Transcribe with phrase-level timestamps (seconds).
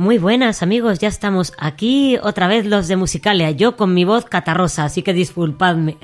[0.00, 4.24] Muy buenas amigos, ya estamos aquí otra vez los de Musicalia, yo con mi voz
[4.24, 5.98] catarrosa, así que disculpadme.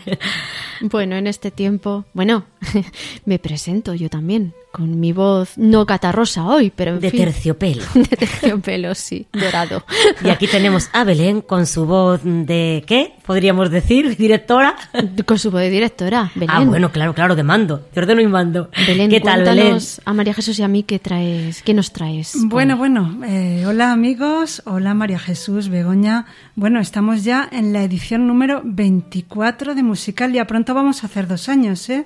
[0.83, 2.45] Bueno, en este tiempo, bueno,
[3.25, 7.21] me presento yo también, con mi voz no catarrosa hoy, pero en De fin.
[7.21, 7.83] terciopelo.
[7.95, 9.85] De terciopelo, sí, dorado.
[10.23, 13.15] Y aquí tenemos a Belén con su voz de ¿qué?
[13.25, 14.77] Podríamos decir, directora.
[15.25, 16.51] Con su voz de directora, Belén.
[16.53, 18.71] Ah, bueno, claro, claro, de mando, de ordeno y mando.
[18.87, 19.79] Belén, ¿Qué tal, Belén?
[20.05, 22.35] a María Jesús y a mí qué traes, qué nos traes.
[22.45, 26.27] Bueno, bueno, eh, hola amigos, hola María Jesús, Begoña.
[26.55, 30.47] Bueno, estamos ya en la edición número 24 de Musicalia.
[30.47, 32.05] Pronto vamos a hacer dos años, ¿eh?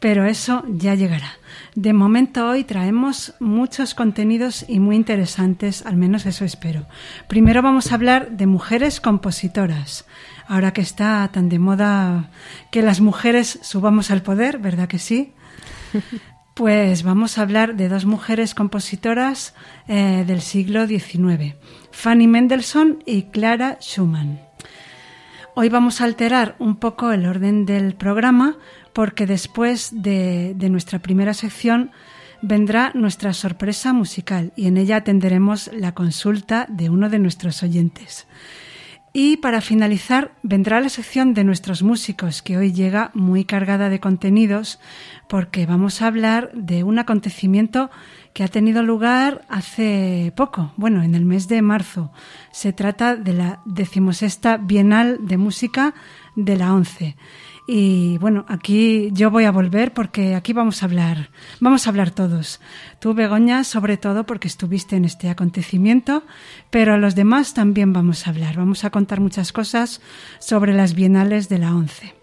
[0.00, 1.32] Pero eso ya llegará.
[1.74, 6.86] De momento hoy traemos muchos contenidos y muy interesantes, al menos eso espero.
[7.28, 10.04] Primero vamos a hablar de mujeres compositoras.
[10.46, 12.28] Ahora que está tan de moda
[12.70, 15.32] que las mujeres subamos al poder, ¿verdad que sí?
[16.54, 19.54] Pues vamos a hablar de dos mujeres compositoras
[19.88, 21.54] eh, del siglo XIX,
[21.92, 24.38] Fanny Mendelssohn y Clara Schumann.
[25.54, 28.58] Hoy vamos a alterar un poco el orden del programa
[28.92, 31.90] porque después de, nuestra primera sección
[32.42, 38.26] vendrá nuestra sorpresa musical y en ella atenderemos la consulta de uno de nuestros oyentes.
[39.14, 44.00] Y para finalizar vendrá la sección de nuestros músicos, que hoy llega muy cargada de
[44.00, 44.80] contenidos,
[45.28, 47.90] porque vamos a hablar de un acontecimiento
[48.32, 52.10] que ha tenido lugar hace poco, bueno, en el mes de marzo.
[52.52, 55.92] Se trata de la decimosexta Bienal de Música
[56.34, 57.16] de la ONCE.
[57.66, 62.10] Y bueno, aquí yo voy a volver porque aquí vamos a hablar, vamos a hablar
[62.10, 62.60] todos.
[62.98, 66.24] Tú, Begoña, sobre todo porque estuviste en este acontecimiento,
[66.70, 68.56] pero a los demás también vamos a hablar.
[68.56, 70.00] Vamos a contar muchas cosas
[70.40, 72.14] sobre las bienales de la ONCE.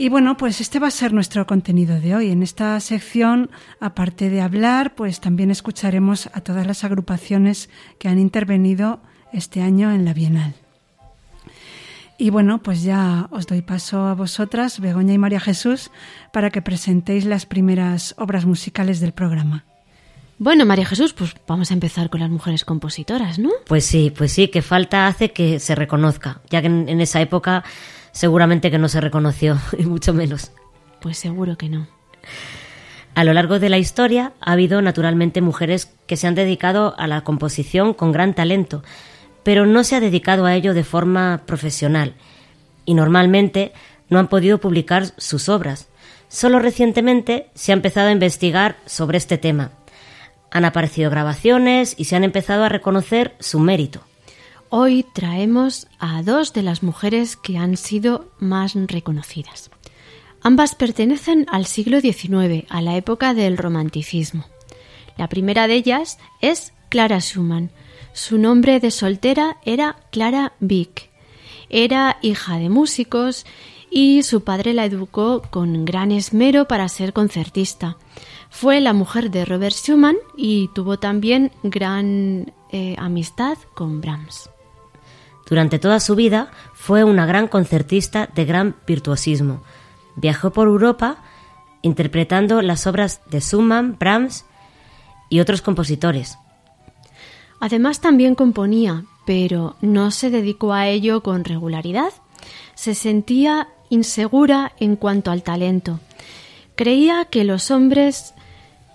[0.00, 2.30] Y bueno, pues este va a ser nuestro contenido de hoy.
[2.30, 3.50] En esta sección,
[3.80, 7.68] aparte de hablar, pues también escucharemos a todas las agrupaciones
[7.98, 9.00] que han intervenido
[9.32, 10.54] este año en la Bienal.
[12.20, 15.92] Y bueno, pues ya os doy paso a vosotras, Begoña y María Jesús,
[16.32, 19.64] para que presentéis las primeras obras musicales del programa.
[20.40, 23.50] Bueno, María Jesús, pues vamos a empezar con las mujeres compositoras, ¿no?
[23.66, 27.20] Pues sí, pues sí, que falta hace que se reconozca, ya que en, en esa
[27.20, 27.64] época
[28.10, 30.50] seguramente que no se reconoció, y mucho menos.
[31.00, 31.86] Pues seguro que no.
[33.14, 37.06] A lo largo de la historia ha habido naturalmente mujeres que se han dedicado a
[37.06, 38.82] la composición con gran talento,
[39.42, 42.14] pero no se ha dedicado a ello de forma profesional
[42.84, 43.72] y normalmente
[44.08, 45.88] no han podido publicar sus obras.
[46.28, 49.72] Solo recientemente se ha empezado a investigar sobre este tema.
[50.50, 54.00] Han aparecido grabaciones y se han empezado a reconocer su mérito.
[54.70, 59.70] Hoy traemos a dos de las mujeres que han sido más reconocidas.
[60.42, 64.44] Ambas pertenecen al siglo XIX, a la época del romanticismo.
[65.16, 67.70] La primera de ellas es Clara Schumann.
[68.12, 71.10] Su nombre de soltera era Clara Wieck.
[71.70, 73.44] Era hija de músicos
[73.90, 77.96] y su padre la educó con gran esmero para ser concertista.
[78.50, 84.50] Fue la mujer de Robert Schumann y tuvo también gran eh, amistad con Brahms.
[85.48, 89.62] Durante toda su vida fue una gran concertista de gran virtuosismo.
[90.16, 91.22] Viajó por Europa
[91.82, 94.44] interpretando las obras de Schumann, Brahms
[95.30, 96.38] y otros compositores.
[97.60, 102.12] Además también componía, pero no se dedicó a ello con regularidad.
[102.74, 106.00] Se sentía insegura en cuanto al talento.
[106.76, 108.34] Creía que los hombres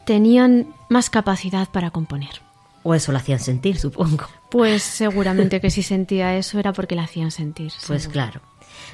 [0.05, 2.41] tenían más capacidad para componer.
[2.83, 4.27] O eso lo hacían sentir, supongo.
[4.49, 7.71] Pues seguramente que si sentía eso era porque la hacían sentir.
[7.87, 8.41] Pues claro.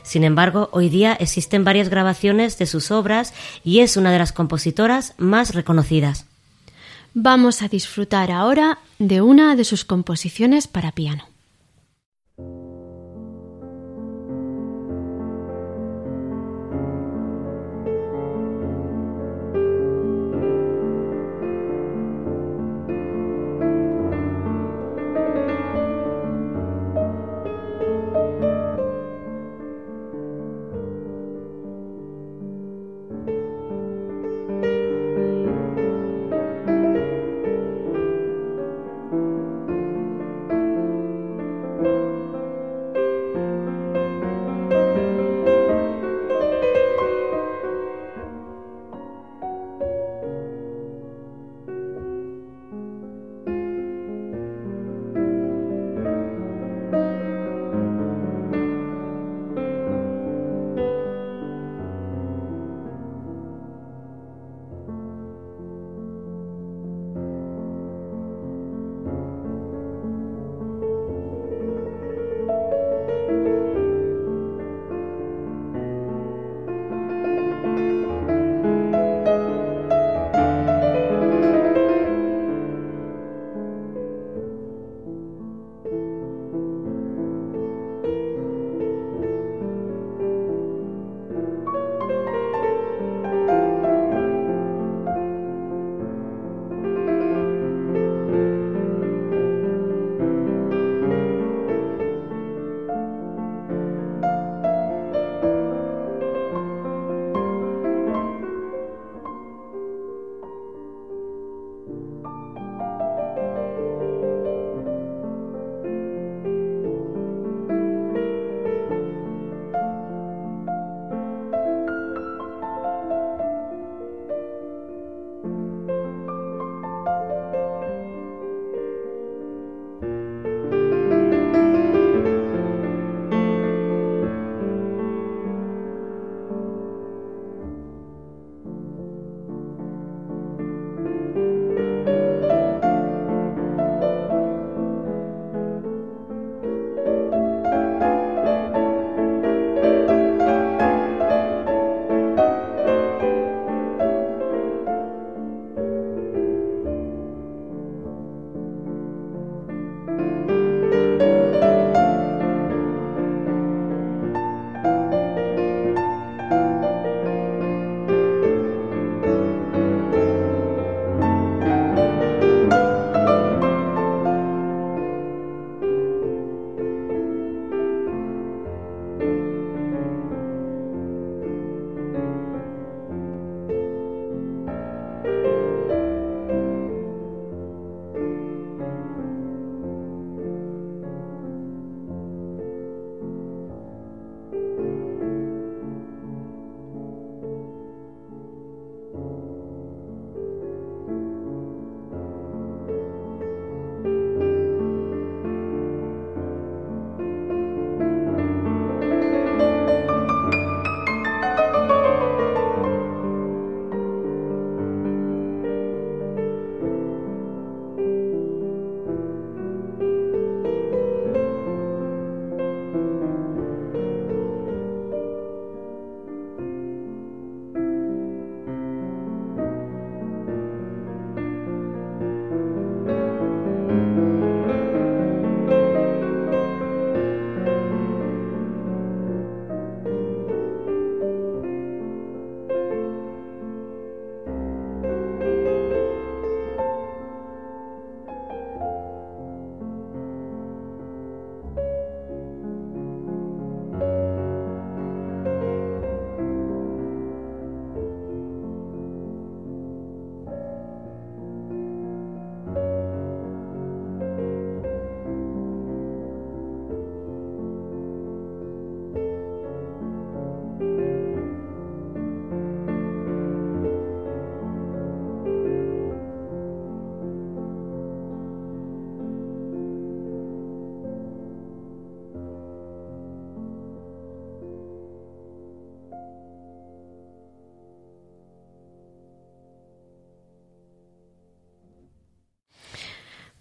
[0.04, 3.34] Sin embargo, hoy día existen varias grabaciones de sus obras
[3.64, 6.29] y es una de las compositoras más reconocidas.
[7.14, 11.29] Vamos a disfrutar ahora de una de sus composiciones para piano.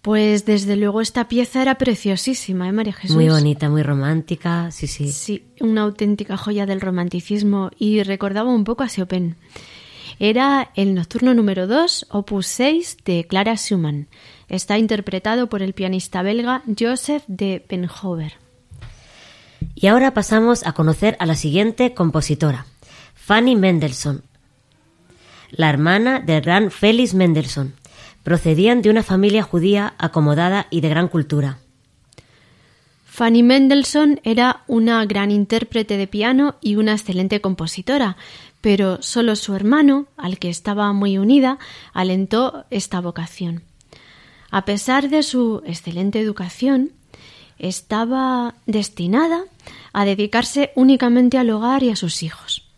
[0.09, 3.15] Pues desde luego esta pieza era preciosísima, ¿eh, María Jesús?
[3.15, 5.12] Muy bonita, muy romántica, sí, sí.
[5.12, 9.37] Sí, una auténtica joya del romanticismo y recordaba un poco a Chopin.
[10.19, 14.09] Era el nocturno número 2, opus 6 de Clara Schumann.
[14.49, 18.33] Está interpretado por el pianista belga Joseph de Benhover.
[19.75, 22.65] Y ahora pasamos a conocer a la siguiente compositora,
[23.12, 24.23] Fanny Mendelssohn,
[25.50, 27.75] la hermana del gran Félix Mendelssohn.
[28.29, 31.61] Procedían de una familia judía acomodada y de gran cultura.
[33.07, 38.19] Fanny Mendelssohn era una gran intérprete de piano y una excelente compositora,
[38.61, 41.59] pero solo su hermano, al que estaba muy unida,
[41.95, 43.63] alentó esta vocación.
[44.51, 46.91] A pesar de su excelente educación,
[47.59, 49.45] estaba destinada
[49.95, 52.69] a dedicarse únicamente al hogar y a sus hijos.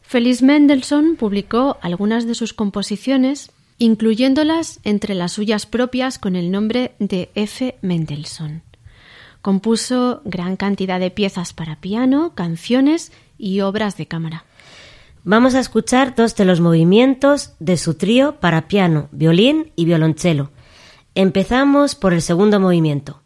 [0.00, 6.94] Félix Mendelssohn publicó algunas de sus composiciones, incluyéndolas entre las suyas propias con el nombre
[6.98, 7.76] de F.
[7.82, 8.62] Mendelssohn.
[9.42, 14.44] Compuso gran cantidad de piezas para piano, canciones y obras de cámara.
[15.24, 20.50] Vamos a escuchar dos de los movimientos de su trío para piano, violín y violonchelo.
[21.14, 23.23] Empezamos por el segundo movimiento.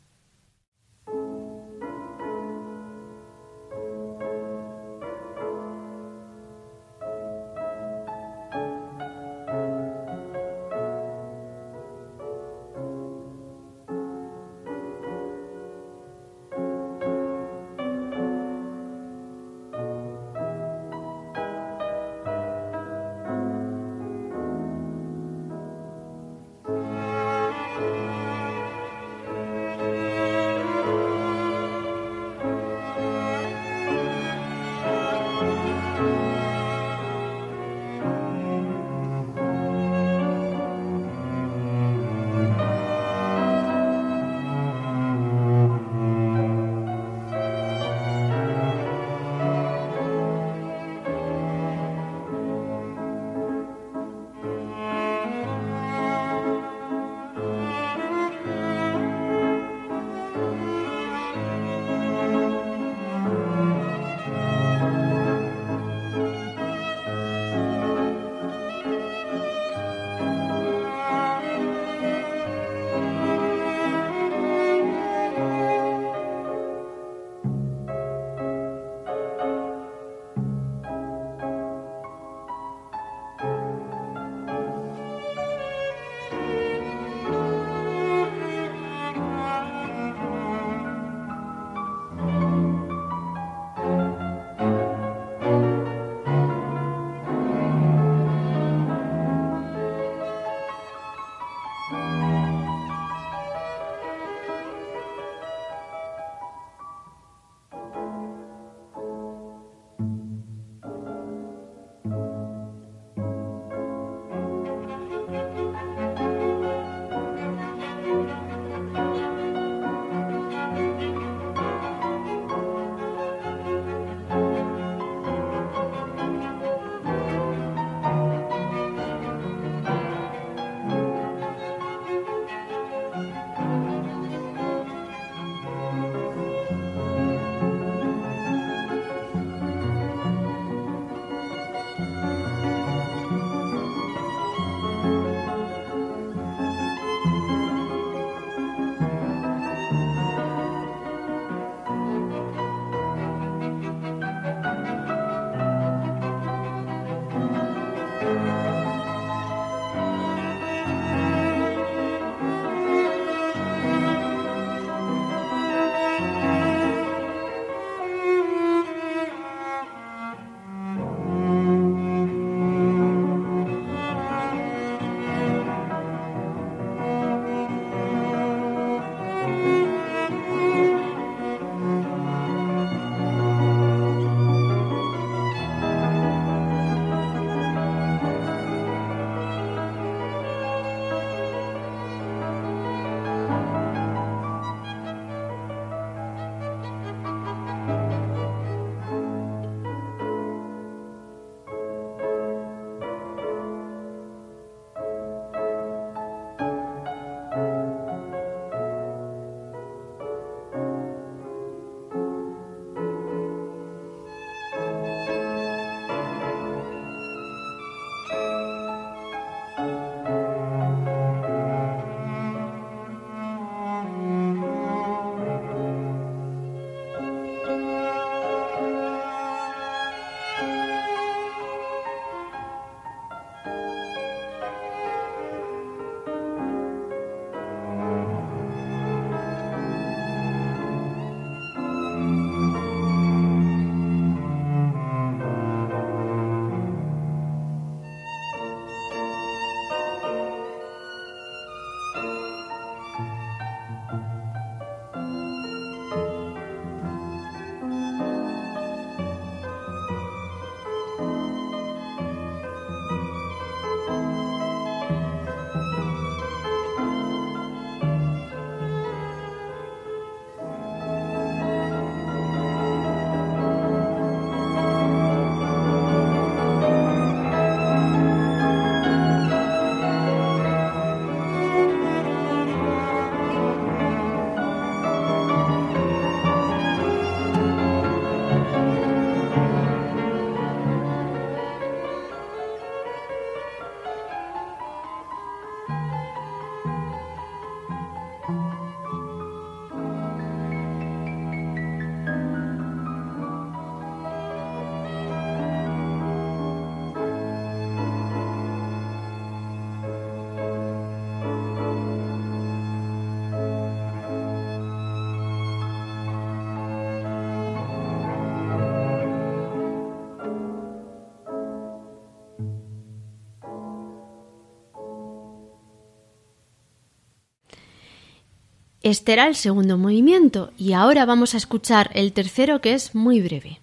[329.08, 333.40] Este era el segundo movimiento y ahora vamos a escuchar el tercero que es muy
[333.40, 333.80] breve.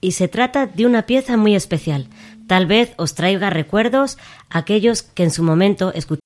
[0.00, 2.08] Y se trata de una pieza muy especial.
[2.46, 4.16] Tal vez os traiga recuerdos
[4.48, 6.25] aquellos que en su momento escucharon.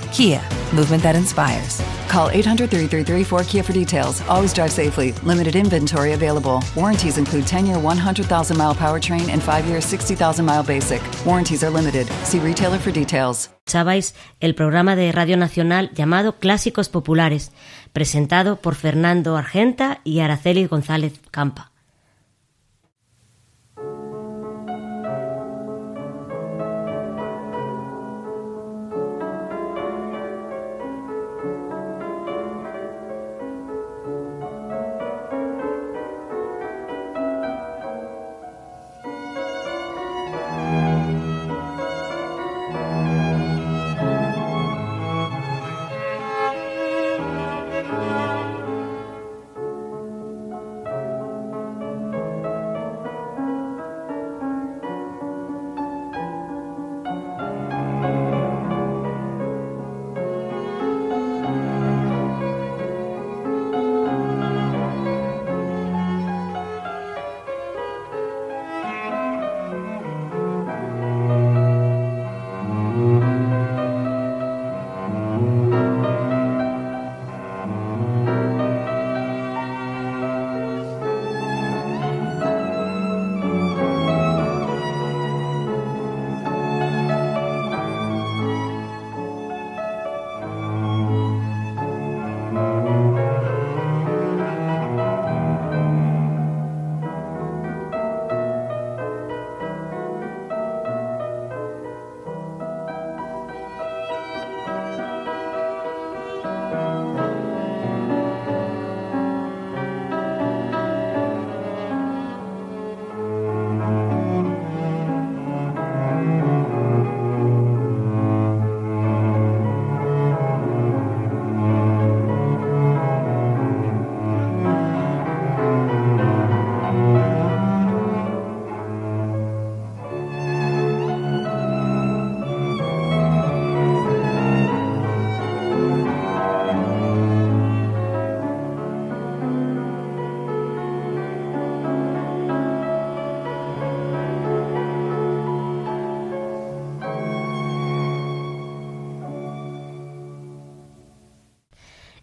[0.11, 0.41] Kia,
[0.73, 1.81] movement that inspires.
[2.09, 4.21] Call 800 333 4KIA for details.
[4.27, 5.13] Always drive safely.
[5.23, 6.61] Limited inventory available.
[6.75, 11.01] Warranties include 10 year 100,000 mile powertrain and 5 year 60,000 mile basic.
[11.25, 12.07] Warranties are limited.
[12.23, 13.49] See retailer for details.
[13.65, 17.53] Escuchabais el programa de Radio Nacional llamado Clásicos Populares,
[17.93, 21.70] presentado por Fernando Argenta y Araceli González Campa.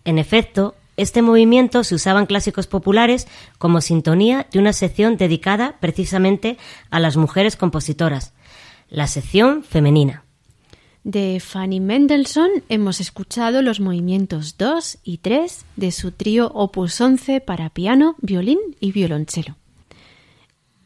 [0.08, 5.76] En efecto, este movimiento se usaba en clásicos populares como sintonía de una sección dedicada
[5.80, 6.56] precisamente
[6.88, 8.32] a las mujeres compositoras,
[8.88, 10.24] la sección femenina.
[11.04, 17.42] De Fanny Mendelssohn hemos escuchado los movimientos 2 y 3 de su trío Opus 11
[17.42, 19.56] para piano, violín y violonchelo.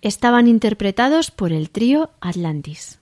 [0.01, 2.99] Estaban interpretados por el trío Atlantis.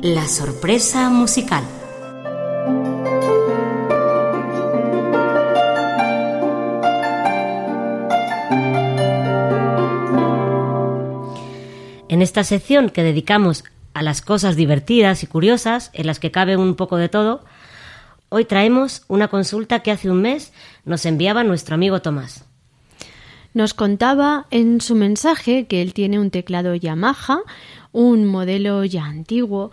[0.00, 1.81] La sorpresa musical.
[12.22, 16.56] En esta sección que dedicamos a las cosas divertidas y curiosas, en las que cabe
[16.56, 17.42] un poco de todo,
[18.28, 20.52] hoy traemos una consulta que hace un mes
[20.84, 22.44] nos enviaba nuestro amigo Tomás.
[23.54, 27.40] Nos contaba en su mensaje que él tiene un teclado Yamaha,
[27.90, 29.72] un modelo ya antiguo,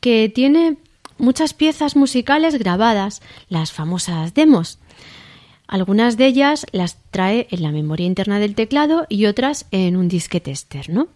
[0.00, 0.78] que tiene
[1.16, 4.80] muchas piezas musicales grabadas, las famosas demos.
[5.68, 10.08] Algunas de ellas las trae en la memoria interna del teclado y otras en un
[10.08, 11.06] disquete externo.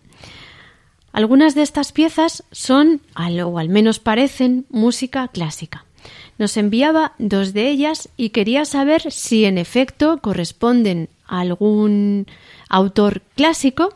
[1.12, 5.84] Algunas de estas piezas son, o al menos parecen, música clásica.
[6.38, 12.26] Nos enviaba dos de ellas y quería saber si en efecto corresponden a algún
[12.68, 13.94] autor clásico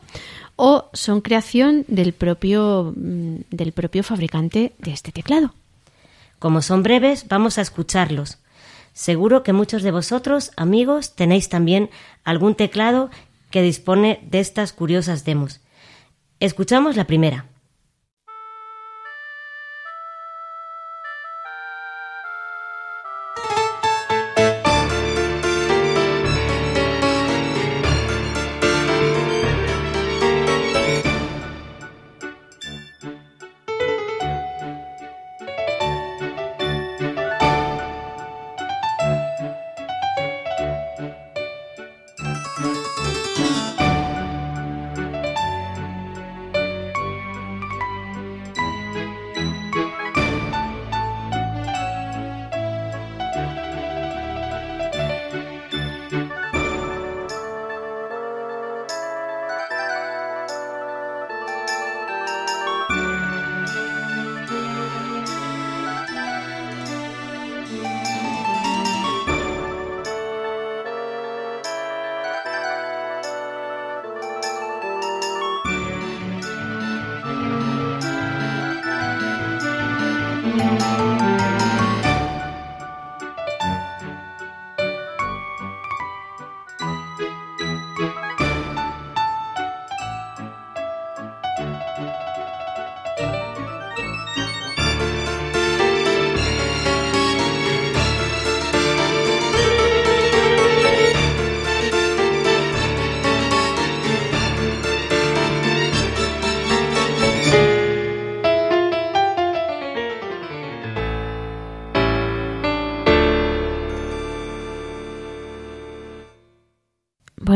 [0.55, 5.53] o son creación del propio, mm, del propio fabricante de este teclado.
[6.39, 8.37] Como son breves, vamos a escucharlos.
[8.93, 11.89] Seguro que muchos de vosotros, amigos, tenéis también
[12.23, 13.09] algún teclado
[13.51, 15.61] que dispone de estas curiosas demos.
[16.39, 17.45] Escuchamos la primera.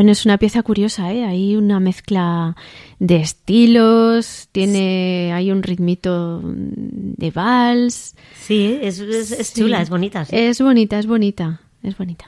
[0.01, 1.25] Bueno, es una pieza curiosa, ¿eh?
[1.25, 2.55] Hay una mezcla
[2.97, 8.15] de estilos, tiene, hay un ritmito de vals.
[8.35, 9.61] Sí, es, es- es Sí.
[9.61, 10.25] chula, es bonita.
[10.25, 10.35] sí.
[10.35, 12.25] Es bonita, es bonita, es bonita.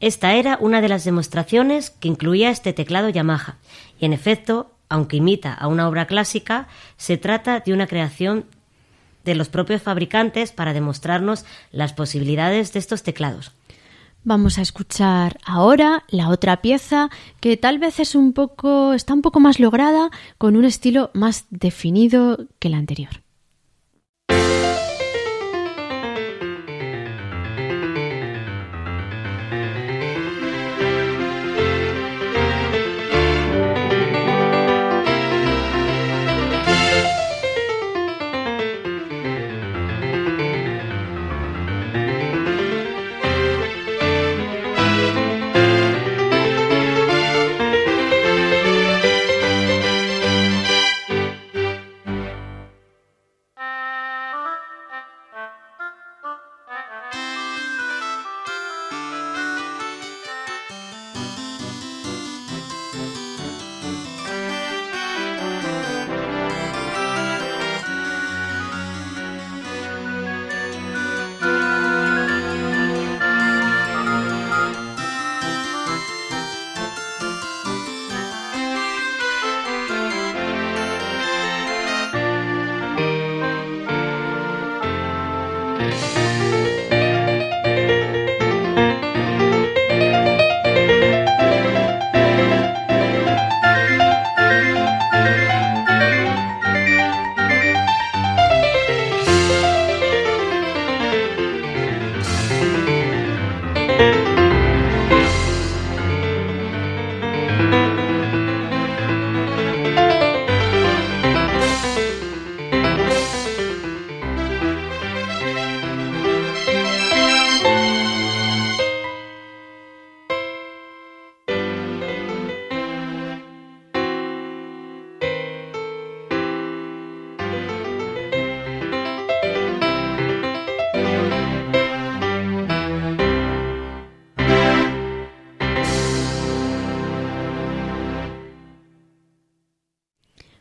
[0.00, 3.56] Esta era una de las demostraciones que incluía este teclado Yamaha.
[3.98, 8.44] Y en efecto, aunque imita a una obra clásica, se trata de una creación
[9.24, 13.52] de los propios fabricantes para demostrarnos las posibilidades de estos teclados.
[14.22, 17.08] Vamos a escuchar ahora la otra pieza
[17.40, 21.46] que tal vez es un poco, está un poco más lograda con un estilo más
[21.50, 23.22] definido que la anterior.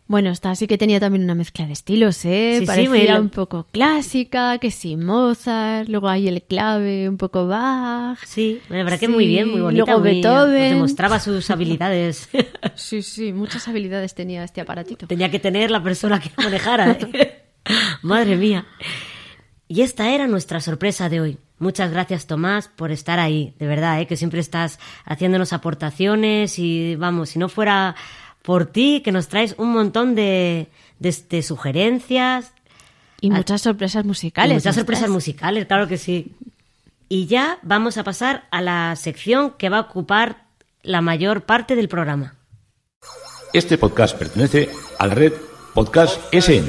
[0.09, 2.53] Bueno, esta sí que tenía también una mezcla de estilos, ¿eh?
[2.55, 3.21] Sí, sí, Parecía bueno.
[3.21, 8.17] un poco clásica, que sí, Mozart, luego hay el clave, un poco Bach.
[8.25, 9.85] Sí, la verdad que Sí, muy bien, muy bonita.
[9.85, 10.61] luego muy- Beethoven.
[10.63, 12.27] nos demostraba sus habilidades.
[12.75, 15.05] Sí, sí, muchas habilidades tenía este aparatito.
[15.05, 16.91] Tenía que tener la persona que lo manejara.
[17.13, 17.43] ¿eh?
[18.01, 18.65] Madre mía.
[19.67, 21.37] Y esta era nuestra sorpresa de hoy.
[21.59, 23.53] Muchas gracias, Tomás, por estar ahí.
[23.59, 24.07] De verdad, ¿eh?
[24.07, 27.95] que siempre estás haciéndonos aportaciones y vamos, si no fuera
[28.49, 32.51] por ti, que nos traes un montón de, de, de sugerencias,
[33.21, 34.51] Y Ah, muchas sorpresas musicales.
[34.53, 35.13] y muchas ¿no sorpresas estás?
[35.13, 36.33] musicales, claro que sí.
[37.09, 40.45] Y ya vamos a pasar a la sección que va a ocupar
[40.81, 42.37] la mayor parte del programa.
[43.53, 45.33] Este podcast pertenece a la red
[45.75, 46.65] Podcast SN.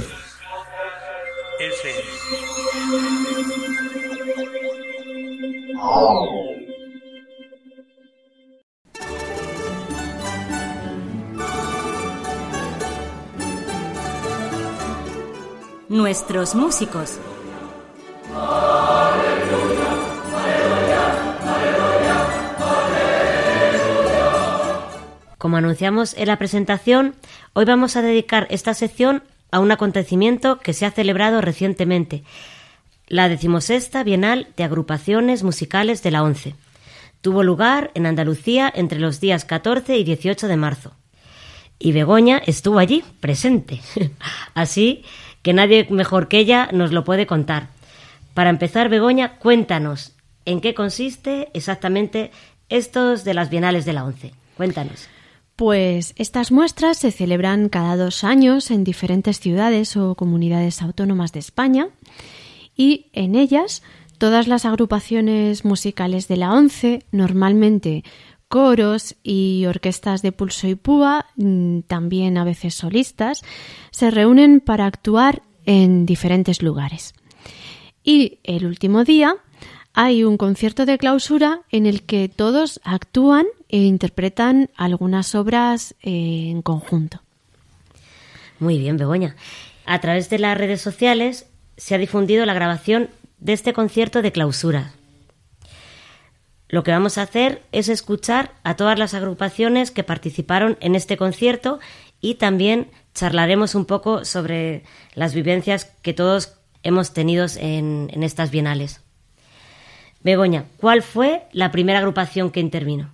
[15.90, 17.18] Nuestros músicos.
[25.36, 27.16] Como anunciamos en la presentación,
[27.54, 32.22] hoy vamos a dedicar esta sección a un acontecimiento que se ha celebrado recientemente,
[33.08, 36.54] la decimosexta Bienal de Agrupaciones Musicales de la ONCE.
[37.20, 40.92] Tuvo lugar en Andalucía entre los días 14 y 18 de marzo.
[41.80, 43.80] Y Begoña estuvo allí, presente.
[44.54, 45.02] Así
[45.42, 47.68] que nadie mejor que ella nos lo puede contar.
[48.34, 50.12] Para empezar, Begoña, cuéntanos
[50.44, 52.30] en qué consiste exactamente
[52.68, 54.32] estos de las Bienales de la ONCE.
[54.56, 55.08] Cuéntanos.
[55.56, 61.40] Pues estas muestras se celebran cada dos años en diferentes ciudades o comunidades autónomas de
[61.40, 61.88] España
[62.74, 63.82] y en ellas
[64.16, 68.04] todas las agrupaciones musicales de la ONCE, normalmente
[68.50, 73.42] coros y orquestas de pulso y púa, mm, también a veces solistas,
[73.92, 77.14] se reúnen para actuar en diferentes lugares.
[78.02, 79.36] Y el último día
[79.94, 86.48] hay un concierto de clausura en el que todos actúan e interpretan algunas obras eh,
[86.50, 87.22] en conjunto.
[88.58, 89.36] Muy bien, Begoña.
[89.86, 94.32] A través de las redes sociales se ha difundido la grabación de este concierto de
[94.32, 94.92] clausura.
[96.70, 101.16] Lo que vamos a hacer es escuchar a todas las agrupaciones que participaron en este
[101.16, 101.80] concierto
[102.20, 106.54] y también charlaremos un poco sobre las vivencias que todos
[106.84, 109.00] hemos tenido en, en estas bienales.
[110.22, 113.10] Begoña, ¿cuál fue la primera agrupación que intervino?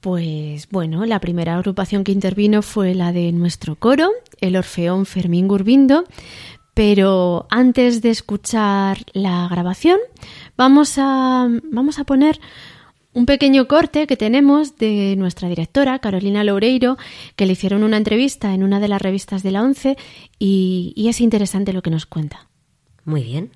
[0.00, 5.46] Pues bueno, la primera agrupación que intervino fue la de nuestro coro, el Orfeón Fermín
[5.46, 6.04] Gurbindo,
[6.74, 9.98] pero antes de escuchar la grabación,
[10.56, 12.40] vamos a, vamos a poner
[13.12, 16.98] un pequeño corte que tenemos de nuestra directora, Carolina Loureiro,
[17.34, 19.96] que le hicieron una entrevista en una de las revistas de la ONCE
[20.38, 22.48] y, y es interesante lo que nos cuenta.
[23.04, 23.50] Muy bien.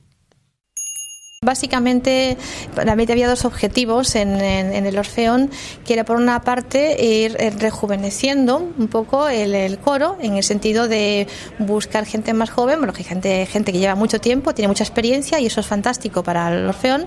[1.42, 2.36] Básicamente,
[2.76, 5.50] para mí había dos objetivos en, en- en el Orfeón,
[5.86, 10.86] que era por una parte ir eh, rejuveneciendo un poco el, coro, en el sentido
[10.86, 11.26] de
[11.58, 15.40] buscar gente más joven, bueno, que gente, gente que lleva mucho tiempo, tiene mucha experiencia
[15.40, 17.06] y eso es fantástico para el Orfeón,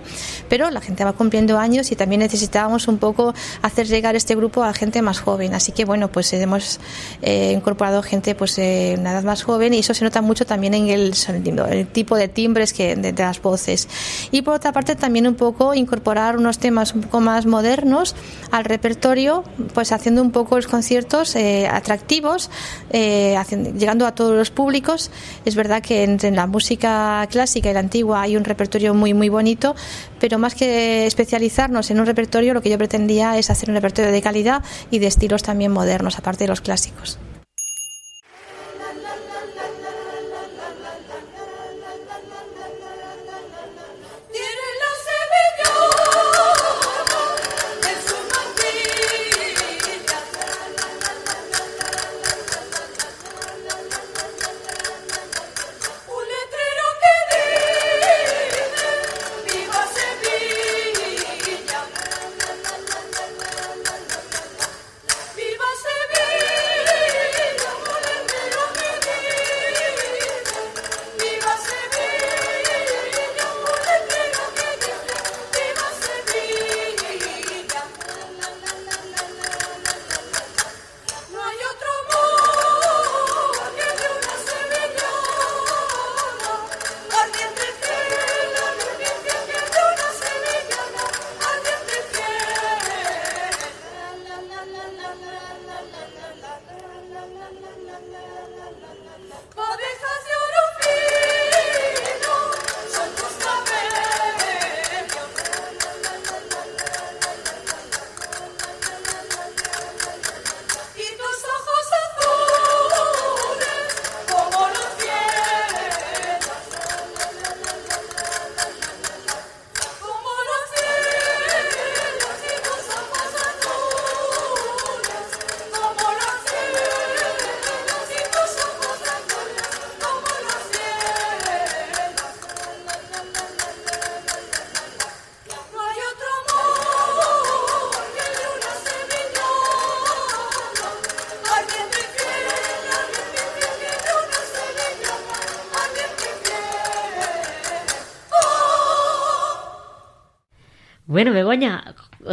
[0.49, 4.63] pero la gente va cumpliendo años y también necesitábamos un poco hacer llegar este grupo
[4.63, 5.53] a gente más joven.
[5.53, 6.79] Así que bueno, pues hemos
[7.21, 10.73] eh, incorporado gente pues eh, una edad más joven y eso se nota mucho también
[10.73, 11.13] en el
[11.69, 13.87] el tipo de timbres que de las voces.
[14.31, 18.15] Y por otra parte también un poco incorporar unos temas un poco más modernos
[18.51, 22.49] al repertorio, pues haciendo un poco los conciertos eh, atractivos,
[22.89, 23.37] eh,
[23.77, 25.11] llegando a todos los públicos.
[25.45, 29.29] Es verdad que entre la música clásica y la antigua hay un repertorio muy muy
[29.29, 29.75] bonito,
[30.19, 34.11] pero más que especializarnos en un repertorio, lo que yo pretendía es hacer un repertorio
[34.11, 37.19] de calidad y de estilos también modernos, aparte de los clásicos.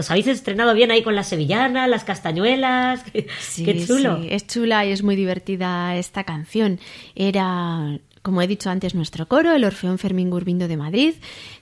[0.01, 3.03] Os habéis estrenado bien ahí con las sevillanas, las castañuelas.
[3.05, 4.21] Qué, Sí, qué chulo.
[4.21, 6.79] sí, es chula y es muy divertida esta canción.
[7.15, 11.15] Era, como he dicho antes, nuestro coro, el Orfeón Fermín Gurbindo de Madrid,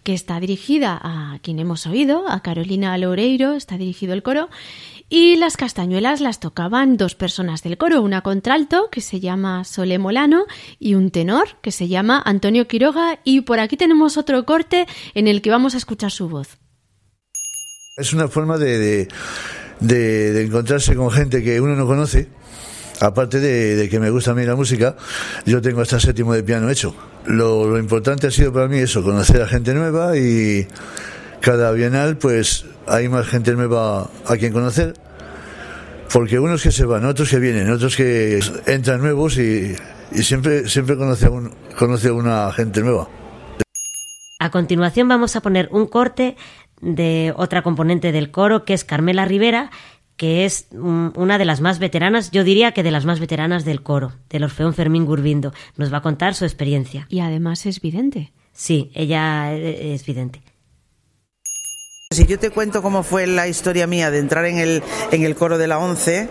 [0.03, 4.49] que está dirigida a quien hemos oído, a Carolina Loureiro, está dirigido el coro.
[5.11, 9.99] Y las castañuelas las tocaban dos personas del coro, una contralto que se llama Sole
[9.99, 10.45] Molano
[10.79, 13.19] y un tenor que se llama Antonio Quiroga.
[13.25, 16.59] Y por aquí tenemos otro corte en el que vamos a escuchar su voz.
[17.99, 19.09] Es una forma de, de,
[19.81, 22.29] de- encontrarse con gente que uno no conoce.
[23.01, 24.97] Aparte de, de que me gusta a mí la música,
[25.47, 26.95] yo tengo hasta séptimo de piano hecho.
[27.27, 30.67] Lo, lo importante ha sido para mí eso, conocer a gente nueva y
[31.41, 34.95] cada bienal pues hay más gente nueva a quien conocer.
[36.13, 39.77] Porque unos que se van, otros que vienen, otros que entran nuevos y,
[40.13, 43.09] y siempre, siempre conoce a, un, conoce a una gente nueva.
[44.41, 46.37] A continuación vamos a poner un corte
[46.81, 49.71] de otra componente del coro, que es Carmela Rivera,
[50.17, 53.65] que es mm, una de las más veteranas, yo diría que de las más veteranas
[53.65, 55.55] del coro, del Orfeón Fermín Gurbindo.
[55.77, 57.07] Nos va a contar su experiencia.
[57.09, 58.33] Y además es vidente.
[58.53, 60.43] Sí, ella eh, es vidente.
[62.11, 65.37] Si yo te cuento cómo fue la historia mía de entrar en el, en el
[65.37, 66.29] coro de la ONCE,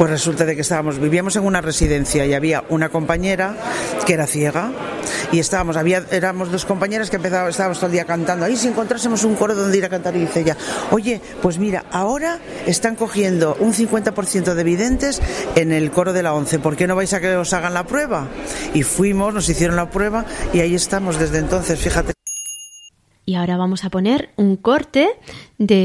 [0.00, 3.54] pues resulta de que estábamos, vivíamos en una residencia y había una compañera
[4.06, 4.72] que era ciega
[5.30, 8.46] y estábamos, había, éramos dos compañeras que empezábamos, estábamos todo el día cantando.
[8.46, 10.56] Ahí si encontrásemos un coro donde ir a cantar y dice ella,
[10.90, 15.20] oye, pues mira, ahora están cogiendo un 50% de videntes
[15.54, 17.86] en el coro de la ONCE, ¿por qué no vais a que os hagan la
[17.86, 18.26] prueba?
[18.72, 20.24] Y fuimos, nos hicieron la prueba
[20.54, 22.14] y ahí estamos desde entonces, fíjate.
[23.26, 25.10] Y ahora vamos a poner un corte
[25.58, 25.84] de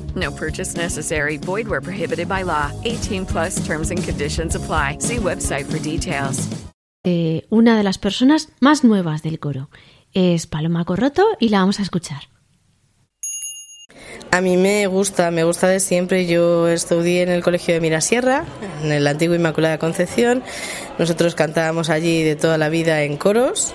[0.15, 1.37] No purchase necessary.
[1.37, 2.71] Void where prohibited by law.
[2.83, 4.97] 18 plus terms and conditions apply.
[4.99, 6.49] See website for details.
[7.03, 9.69] eh, una de las personas más nuevas del coro.
[10.13, 12.23] Es Paloma Corroto y la vamos a escuchar.
[14.31, 16.25] A mí me gusta, me gusta de siempre.
[16.25, 18.45] Yo estudié en el colegio de Mirasierra,
[18.83, 20.43] en el antiguo Inmaculada Concepción.
[20.99, 23.73] Nosotros cantábamos allí de toda la vida en coros,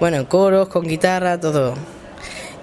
[0.00, 1.74] bueno, en coros, con guitarra, todo.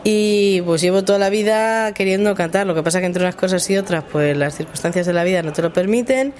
[0.08, 2.68] Y pues llevo toda la vida queriendo cantar.
[2.68, 5.42] Lo que pasa que entre unas cosas y otras, pues las circunstancias de la vida
[5.42, 6.32] no te lo permiten.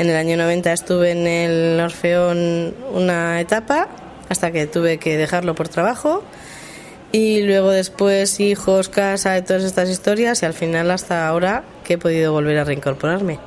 [0.00, 3.86] En el año 90 estuve en el Orfeón una etapa,
[4.28, 6.24] hasta que tuve que dejarlo por trabajo.
[7.12, 11.94] Y luego después hijos, casa y todas estas historias y al final hasta ahora que
[11.94, 13.38] he podido volver a reincorporarme.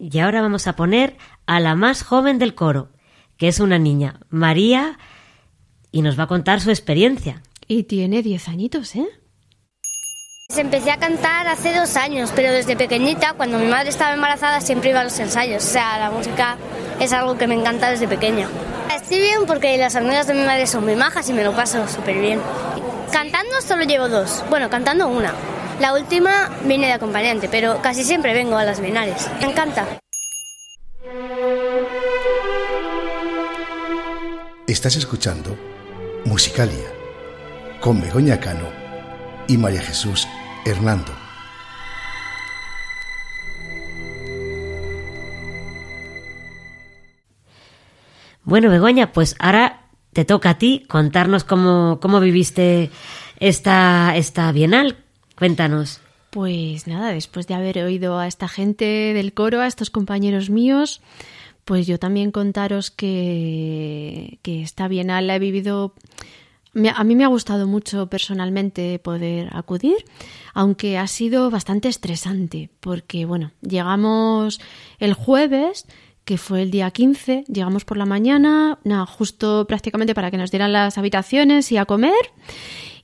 [0.00, 2.88] Y ahora vamos a poner a la más joven del coro,
[3.36, 4.98] que es una niña, María,
[5.92, 7.42] y nos va a contar su experiencia.
[7.72, 9.08] Y tiene 10 añitos, ¿eh?
[10.46, 14.60] Pues Empecé a cantar hace dos años, pero desde pequeñita, cuando mi madre estaba embarazada,
[14.60, 15.64] siempre iba a los ensayos.
[15.64, 16.58] O sea, la música
[17.00, 18.46] es algo que me encanta desde pequeña.
[18.94, 21.88] Estoy bien porque las amigas de mi madre son muy majas y me lo paso
[21.88, 22.42] súper bien.
[23.10, 24.44] Cantando solo llevo dos.
[24.50, 25.32] Bueno, cantando una.
[25.80, 29.30] La última vine de acompañante, pero casi siempre vengo a las bienales.
[29.40, 29.86] Me encanta.
[34.66, 35.56] Estás escuchando
[36.26, 37.01] Musicalia
[37.82, 38.68] con Begoña Cano
[39.48, 40.28] y María Jesús
[40.64, 41.12] Hernando.
[48.44, 52.90] Bueno, Begoña, pues ahora te toca a ti contarnos cómo, cómo viviste
[53.40, 54.98] esta, esta bienal.
[55.36, 56.00] Cuéntanos.
[56.30, 61.02] Pues nada, después de haber oído a esta gente del coro, a estos compañeros míos,
[61.64, 65.94] pues yo también contaros que, que esta Bienal la he vivido
[66.74, 70.04] a mí me ha gustado mucho personalmente poder acudir,
[70.54, 74.60] aunque ha sido bastante estresante, porque bueno, llegamos
[74.98, 75.86] el jueves,
[76.24, 80.72] que fue el día 15, llegamos por la mañana, justo prácticamente para que nos dieran
[80.72, 82.32] las habitaciones y a comer,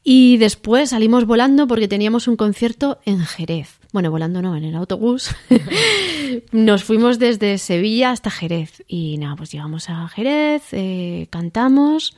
[0.03, 3.79] y después salimos volando porque teníamos un concierto en Jerez.
[3.93, 5.35] Bueno, volando no, en el autobús.
[6.53, 12.17] Nos fuimos desde Sevilla hasta Jerez y nada, pues llegamos a Jerez, eh, cantamos,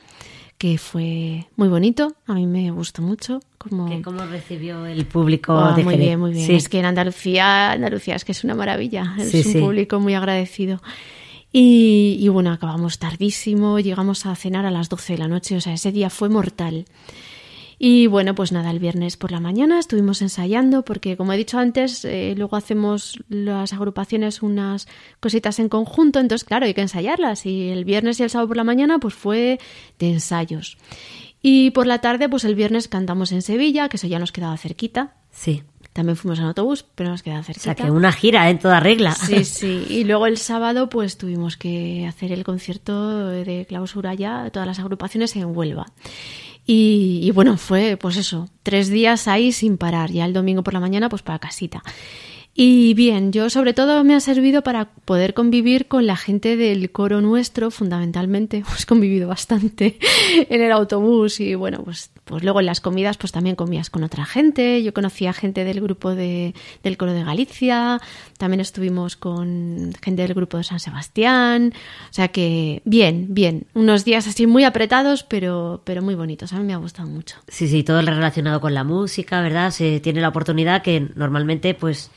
[0.61, 3.39] que fue muy bonito, a mí me gustó mucho.
[3.57, 3.89] Como...
[3.89, 6.07] ¿Que ¿Cómo recibió el público Ah, de muy Jerez?
[6.07, 6.45] bien, muy bien.
[6.45, 6.53] Sí.
[6.53, 9.15] Es que en Andalucía, Andalucía es que es una maravilla.
[9.17, 9.59] Es Sí, un sí.
[9.59, 10.79] público muy agradecido.
[11.51, 15.61] Y, y bueno, acabamos tardísimo, llegamos a cenar a las 12 de la noche, o
[15.61, 16.85] sea, ese día fue mortal.
[17.83, 21.57] Y bueno, pues nada, el viernes por la mañana estuvimos ensayando porque, como he dicho
[21.57, 24.87] antes, eh, luego hacemos las agrupaciones unas
[25.19, 27.47] cositas en conjunto, entonces claro, hay que ensayarlas.
[27.47, 29.59] Y el viernes y el sábado por la mañana pues fue
[29.97, 30.77] de ensayos.
[31.41, 34.55] Y por la tarde, pues el viernes cantamos en Sevilla, que eso ya nos quedaba
[34.57, 35.15] cerquita.
[35.31, 35.63] Sí.
[35.91, 37.63] También fuimos en autobús, pero nos quedaba O cerquita.
[37.63, 39.13] sea, que una gira en toda regla.
[39.15, 39.85] Sí, sí.
[39.89, 44.77] Y luego el sábado, pues tuvimos que hacer el concierto de clausura ya, todas las
[44.79, 45.87] agrupaciones en Huelva.
[46.65, 50.11] Y, bueno, fue pues eso, tres días ahí sin parar.
[50.11, 51.83] Ya el domingo por la mañana, pues para casita.
[52.53, 56.91] Y bien, yo sobre todo me ha servido para poder convivir con la gente del
[56.91, 59.97] coro nuestro, fundamentalmente, pues convivido bastante
[60.49, 64.03] en el autobús y bueno, pues, pues luego en las comidas pues también comías con
[64.03, 68.01] otra gente, yo conocía gente del grupo de, del coro de Galicia,
[68.37, 71.73] también estuvimos con gente del grupo de San Sebastián,
[72.09, 76.57] o sea que bien, bien, unos días así muy apretados pero, pero muy bonitos, a
[76.57, 77.37] mí me ha gustado mucho.
[77.47, 79.71] Sí, sí, todo relacionado con la música, ¿verdad?
[79.71, 82.11] Se tiene la oportunidad que normalmente, pues,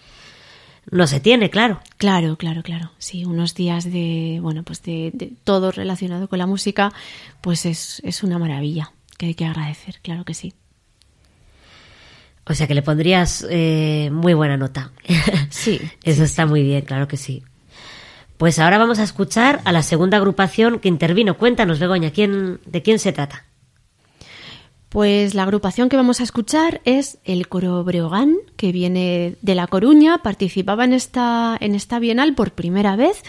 [0.90, 1.80] no se tiene, claro.
[1.96, 2.90] Claro, claro, claro.
[2.98, 6.92] Sí, unos días de, bueno, pues de, de todo relacionado con la música,
[7.40, 10.54] pues es, es una maravilla que hay que agradecer, claro que sí.
[12.46, 14.92] O sea que le pondrías eh, muy buena nota.
[15.50, 15.80] Sí.
[16.02, 17.42] Eso está muy bien, claro que sí.
[18.36, 21.38] Pues ahora vamos a escuchar a la segunda agrupación que intervino.
[21.38, 23.44] Cuéntanos, Begoña, ¿quién, ¿de quién se trata?
[24.95, 29.66] Pues la agrupación que vamos a escuchar es el Coro Breogán, que viene de La
[29.66, 33.24] Coruña, participaba en esta, en esta Bienal por primera vez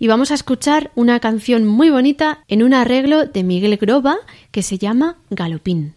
[0.00, 4.16] y vamos a escuchar una canción muy bonita en un arreglo de Miguel Groba
[4.50, 5.94] que se llama Galopín.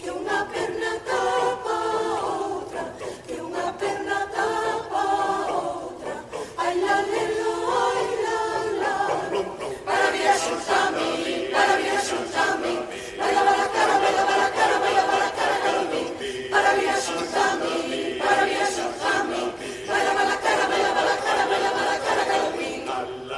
[0.00, 2.82] Que unha perna tapa a outra,
[3.26, 4.69] que unha perna tapa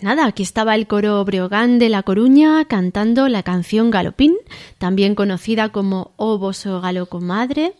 [0.00, 4.34] Pues nada, aquí estaba el coro Breogán de La Coruña cantando la canción Galopín,
[4.78, 7.74] también conocida como O Boso Galo Comadre,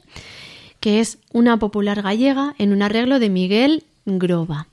[0.80, 4.68] que es una popular gallega en un arreglo de Miguel Groba.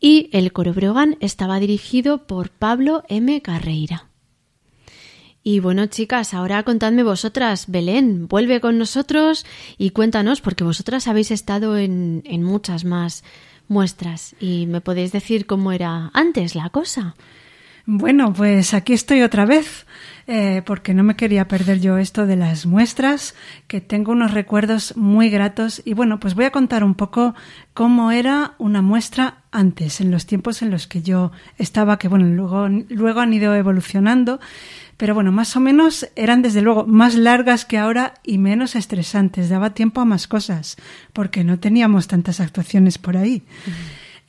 [0.00, 3.40] Y el coro Breogán estaba dirigido por Pablo M.
[3.40, 4.08] Carreira.
[5.44, 9.46] Y bueno, chicas, ahora contadme vosotras, Belén, vuelve con nosotros
[9.78, 13.22] y cuéntanos, porque vosotras habéis estado en, en muchas más
[13.70, 17.14] muestras y me podéis decir cómo era antes la cosa.
[17.86, 19.86] Bueno, pues aquí estoy otra vez,
[20.32, 23.34] eh, porque no me quería perder yo esto de las muestras,
[23.66, 25.82] que tengo unos recuerdos muy gratos.
[25.84, 27.34] Y bueno, pues voy a contar un poco
[27.74, 32.26] cómo era una muestra antes, en los tiempos en los que yo estaba, que bueno,
[32.26, 34.38] luego, luego han ido evolucionando,
[34.96, 39.48] pero bueno, más o menos eran desde luego más largas que ahora y menos estresantes,
[39.48, 40.76] daba tiempo a más cosas,
[41.12, 43.42] porque no teníamos tantas actuaciones por ahí.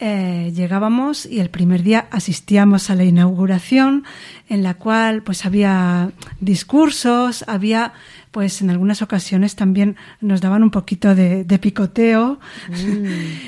[0.03, 4.03] Eh, llegábamos y el primer día asistíamos a la inauguración
[4.49, 7.93] en la cual pues había discursos, había
[8.31, 12.39] pues en algunas ocasiones también nos daban un poquito de, de picoteo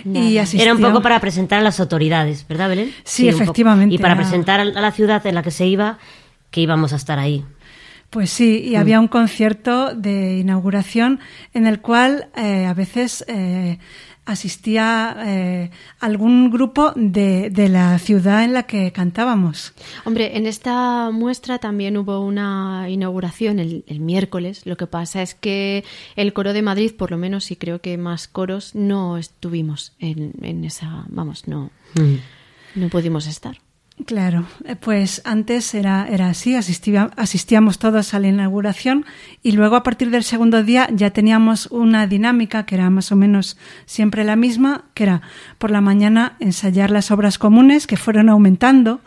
[0.06, 2.92] Mm, y Era un poco para presentar a las autoridades, ¿verdad, Belén?
[3.04, 5.98] Sí, efectivamente, Y para era- presentar a la ciudad en la que se iba
[6.52, 7.44] que íbamos a estar ahí.
[8.12, 8.80] Pues sí, y Mm.
[8.80, 11.20] había un concierto de inauguración
[11.56, 13.80] en el cual eh, a veces eh,
[14.26, 19.74] asistía eh, algún grupo de, de la ciudad en la que cantábamos.
[20.06, 24.62] Hombre, en esta muestra también hubo una inauguración el, el miércoles.
[24.66, 25.84] Lo que pasa es que
[26.16, 30.34] el coro de Madrid, por lo menos, y creo que más coros, no estuvimos en,
[30.42, 31.06] en esa.
[31.10, 31.70] Vamos, no,
[32.76, 33.58] no pudimos estar.
[34.06, 39.06] Claro, eh, pues antes era, era así, asistía- asistíamos todos a la inauguración
[39.42, 43.16] y luego a partir del segundo día ya teníamos una dinámica que era más o
[43.16, 45.22] menos siempre la misma, que era
[45.58, 49.00] por la mañana ensayar las obras comunes que fueron aumentando,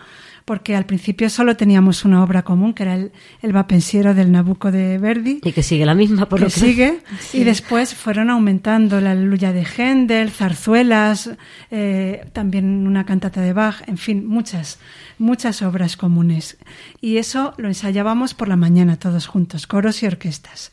[0.46, 4.70] porque al principio solo teníamos una obra común, que era el, el Vapensiero del Nabucco
[4.72, 5.40] de Verdi.
[5.44, 7.38] Y que sigue la misma, por que lo que sigue, Sí.
[7.40, 11.30] y después fueron aumentando la Aleluya de Händel, zarzuelas,
[11.70, 14.78] eh, también una cantata de Bach, en fin, muchas,
[15.18, 16.56] muchas obras comunes.
[17.00, 20.70] Y eso lo ensayábamos por la mañana todos juntos, coros y orquestas.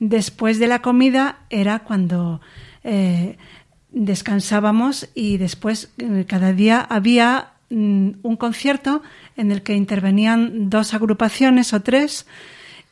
[0.00, 2.42] Después de la comida era cuando
[2.82, 3.38] eh,
[3.90, 9.02] descansábamos y después eh, cada día había un concierto
[9.36, 12.26] en el que intervenían dos agrupaciones o tres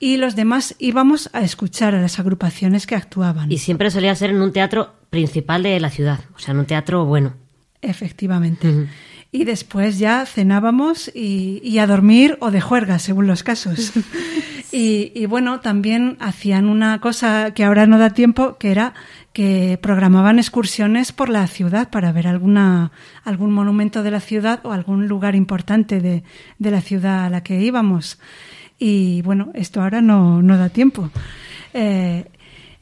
[0.02, 3.52] y los demás íbamos a escuchar a las agrupaciones que actuaban.
[3.52, 6.66] Y siempre solía ser en un teatro principal de la ciudad, o sea, en un
[6.66, 7.34] teatro bueno.
[7.80, 8.88] Efectivamente.
[9.30, 13.92] Y después ya cenábamos y, y a dormir o de juerga, según los casos.
[14.72, 18.94] y, y bueno, también hacían una cosa que ahora no da tiempo, que era
[19.32, 22.92] que programaban excursiones por la ciudad para ver alguna,
[23.24, 26.22] algún monumento de la ciudad o algún lugar importante de,
[26.58, 28.18] de la ciudad a la que íbamos.
[28.78, 31.10] Y bueno, esto ahora no, no da tiempo.
[31.72, 32.26] Eh,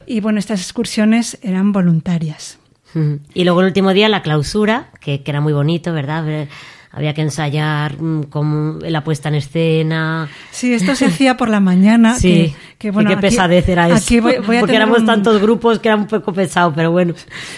[0.05, 2.57] y bueno, estas excursiones eran voluntarias.
[3.33, 6.25] Y luego el último día la clausura, que, que era muy bonito, ¿verdad?
[6.25, 6.49] Ver-
[6.93, 10.27] Había que ensayar mm, como la puesta en escena.
[10.51, 12.15] Sí, esto se hacía por la mañana.
[12.19, 13.95] Sí, que, que, bueno, qué aquí- pesadez era eso.
[13.95, 16.91] aquí voy- voy a Porque éramos un- tantos grupos que era un poco pesado, pero
[16.91, 17.13] bueno.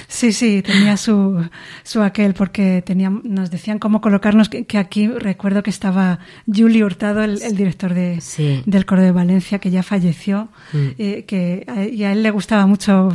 [0.08, 1.44] Sí, sí, tenía su,
[1.84, 6.84] su aquel, porque teníamos, nos decían cómo colocarnos, que, que aquí recuerdo que estaba Juli
[6.84, 8.62] Hurtado, el, el director de, Sí.
[8.68, 10.78] del Coro de Valencia, que ya falleció, Mm.
[11.00, 13.10] eh, que a, y a él le gustaba mucho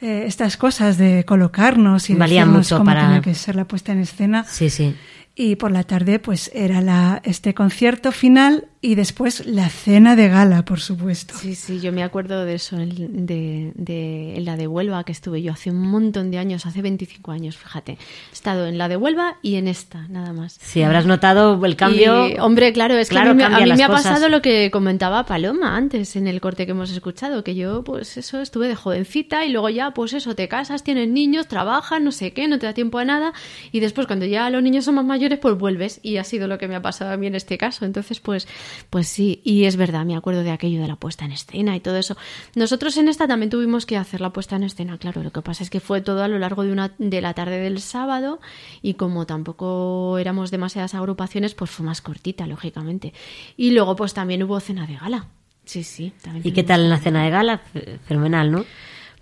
[0.00, 3.92] eh, estas cosas de colocarnos y Valía mucho cómo para- tenía que ser la puesta
[3.92, 4.44] en escena.
[4.44, 4.94] Sí, sí.
[5.36, 10.28] Y por la tarde, pues era la, este concierto final y después la cena de
[10.28, 11.34] gala, por supuesto.
[11.38, 15.12] Sí, sí, yo me acuerdo de eso, el- de, de en la de Huelva que
[15.12, 17.92] estuve yo hace un montón de años, hace 25 años, fíjate.
[17.92, 20.58] He estado en la de Huelva y en esta, nada más.
[20.60, 22.28] Sí, habrás notado el cambio.
[22.28, 24.70] Y, hombre, claro, es Claro, que a mí, me- a mí ha pasado lo que
[24.70, 28.74] comentaba Paloma antes en el corte que hemos escuchado, que yo, pues eso, estuve de
[28.76, 32.58] jovencita y luego ya, pues eso, te casas, tienes niños, trabajas, no sé qué, no
[32.58, 33.32] te da tiempo a nada
[33.72, 36.58] y después cuando ya los niños son más mayores, pues vuelves y ha sido lo
[36.58, 37.84] que me ha pasado a mí en este caso.
[37.86, 38.46] Entonces, pues,
[38.90, 41.80] pues sí, y es verdad, me acuerdo de aquello de la puesta en escena y
[41.80, 42.16] todo eso.
[42.54, 45.62] Nosotros en esta también tuvimos que hacer la puesta en escena, claro, lo que pasa
[45.62, 48.40] es que fue todo a lo largo de, una, de la tarde del sábado
[48.82, 53.12] y como tampoco éramos demasiadas agrupaciones, pues fue más cortita, lógicamente.
[53.56, 55.28] Y luego pues también hubo cena de gala.
[55.64, 56.12] Sí, sí.
[56.22, 57.62] También ¿Y qué tal en la cena de gala?
[58.06, 58.64] Fenomenal, ¿no?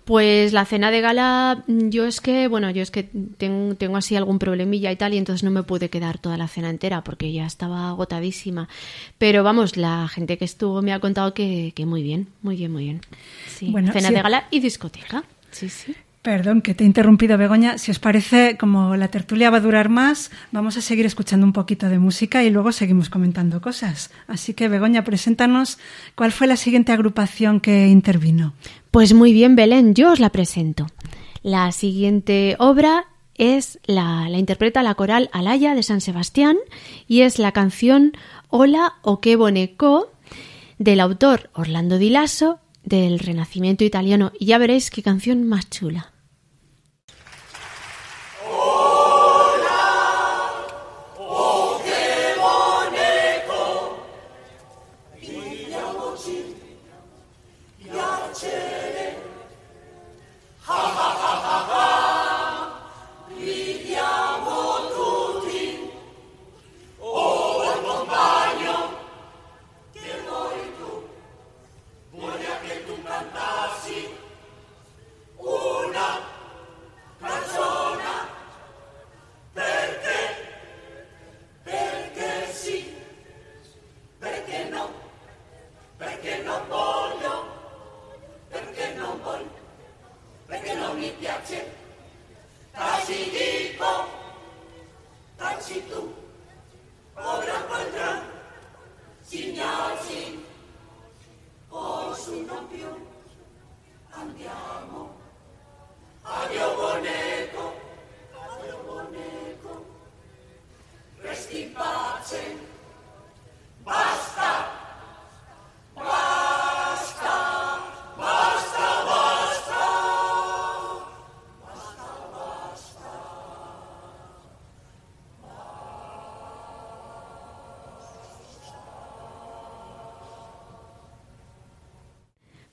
[0.05, 3.97] Pues la cena de gala, mm, yo es que, bueno, yo es que tengo, tengo
[3.97, 7.03] así algún problemilla y tal, y entonces no me pude quedar toda la cena entera
[7.03, 8.67] porque ya estaba agotadísima.
[9.17, 12.71] Pero vamos, la gente que estuvo me ha contado que, que muy bien, muy bien,
[12.71, 13.01] muy bien.
[13.47, 14.13] Sí, Bueno, cena sí.
[14.13, 15.23] de gala y discoteca.
[15.51, 15.95] Sí, sí.
[16.23, 17.77] Perdón que te he interrumpido, Begoña.
[17.77, 21.51] Si os parece, como la tertulia va a durar más, vamos a seguir escuchando un
[21.51, 24.09] poquito de música y luego seguimos comentando cosas.
[24.25, 25.79] Así que, Begoña, preséntanos
[26.15, 28.53] cuál fue la siguiente agrupación que intervino.
[28.89, 30.87] Pues muy bien, Belén, yo os la presento.
[31.41, 36.55] La siguiente obra es la, la interpreta la coral Alaya de San Sebastián
[37.05, 38.13] y es la canción
[38.47, 40.09] Hola o qué boneco
[40.77, 44.31] del autor Orlando Di Lasso del Renacimiento italiano.
[44.39, 46.12] Y ya veréis qué canción más chula.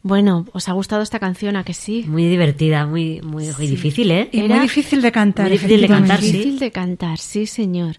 [0.02, 1.56] Bueno, ¿os ha gustado esta canción?
[1.56, 2.04] ¿A que sí?
[2.08, 4.28] Muy divertida, muy, muy, muy difícil, ¿eh?
[4.32, 5.46] Y muy difícil de cantar.
[5.46, 6.32] Muy difícil de cantar, sí.
[6.32, 7.96] Difícil de cantar, sí, señor.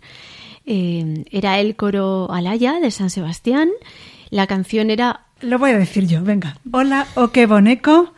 [0.66, 3.70] Eh, era el coro Alaya de San Sebastián.
[4.30, 6.58] La canción era Lo voy a decir yo, venga.
[6.72, 8.14] Hola o qué boneco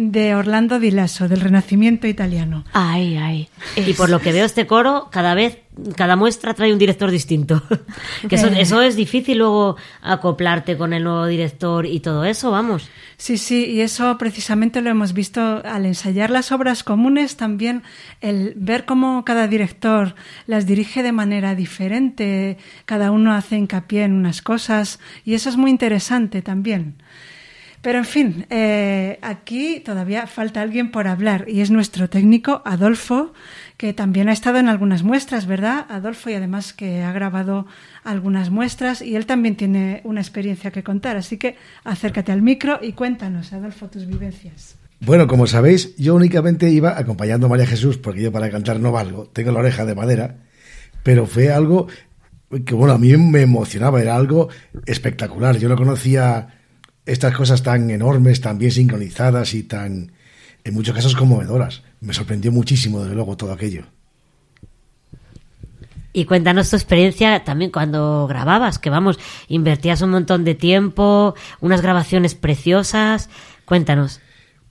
[0.00, 2.64] de Orlando Di Lasso, del Renacimiento italiano.
[2.72, 3.48] Ay, ay.
[3.74, 5.58] Y por lo que veo este coro, cada vez,
[5.96, 7.60] cada muestra trae un director distinto.
[8.28, 8.60] que eso, Eh.
[8.60, 12.88] eso es difícil luego acoplarte con el nuevo director y todo eso, vamos.
[13.16, 17.82] Sí, sí, y eso precisamente lo hemos visto al ensayar las obras comunes, también
[18.20, 20.14] el ver cómo cada director
[20.46, 25.56] las dirige de manera diferente, cada uno hace hincapié en unas cosas, y eso es
[25.56, 27.02] muy interesante también.
[27.80, 33.32] Pero en fin, eh, aquí todavía falta alguien por hablar y es nuestro técnico Adolfo,
[33.76, 35.86] que también ha estado en algunas muestras, ¿verdad?
[35.88, 37.66] Adolfo, y además que ha grabado
[38.02, 41.16] algunas muestras y él también tiene una experiencia que contar.
[41.16, 44.76] Así que acércate al micro y cuéntanos, Adolfo, tus vivencias.
[45.00, 48.90] Bueno, como sabéis, yo únicamente iba acompañando a María Jesús, porque yo para cantar no
[48.90, 50.38] valgo, tengo la oreja de madera,
[51.04, 51.86] pero fue algo
[52.66, 54.48] que, bueno, a mí me emocionaba, era algo
[54.86, 55.56] espectacular.
[55.58, 56.57] Yo no conocía
[57.08, 60.12] estas cosas tan enormes, tan bien sincronizadas y tan,
[60.64, 61.82] en muchos casos, conmovedoras.
[62.00, 63.84] Me sorprendió muchísimo, desde luego, todo aquello.
[66.12, 71.80] Y cuéntanos tu experiencia también cuando grababas, que vamos, invertías un montón de tiempo, unas
[71.80, 73.28] grabaciones preciosas.
[73.64, 74.20] Cuéntanos.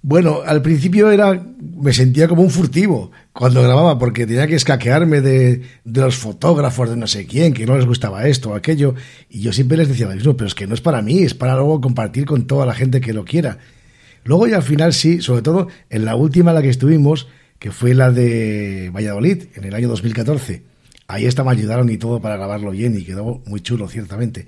[0.01, 1.43] Bueno, al principio era
[1.77, 6.89] me sentía como un furtivo cuando grababa porque tenía que escaquearme de, de los fotógrafos
[6.89, 8.95] de no sé quién, que no les gustaba esto o aquello,
[9.29, 11.33] y yo siempre les decía lo mismo, pero es que no es para mí, es
[11.33, 13.59] para luego compartir con toda la gente que lo quiera.
[14.23, 17.27] Luego y al final sí, sobre todo en la última en la que estuvimos,
[17.59, 20.63] que fue la de Valladolid, en el año 2014.
[21.07, 24.47] Ahí esta me ayudaron y todo para grabarlo bien y quedó muy chulo, ciertamente.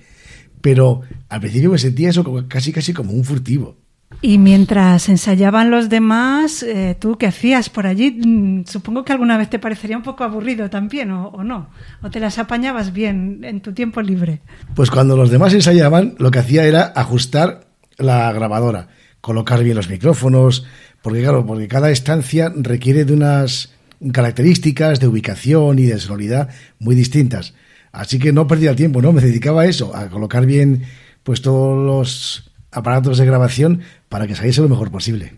[0.62, 3.78] Pero al principio me sentía eso casi casi como un furtivo.
[4.22, 8.12] Y mientras ensayaban los demás, eh, ¿tú qué hacías por allí?
[8.12, 11.70] Mm, Supongo que alguna vez te parecería un poco aburrido también, ¿o, o no?
[12.02, 14.42] ¿O te las apañabas bien en tu tiempo libre?
[14.76, 17.68] Pues cuando los demás ensayaban, lo que hacía era ajustar
[17.98, 18.90] la grabadora,
[19.22, 20.66] colocar bien los micrófonos,
[21.02, 23.74] porque claro, porque cada estancia requiere de unas
[24.12, 26.50] características de ubicación y de sonoridad
[26.80, 27.54] muy distintas.
[27.94, 29.14] Así que no perdía el tiempo, ¿no?
[29.14, 30.84] Me dedicaba a eso, a colocar bien
[31.24, 35.34] pues todos los aparatos de grabación para que saliese lo mejor posible.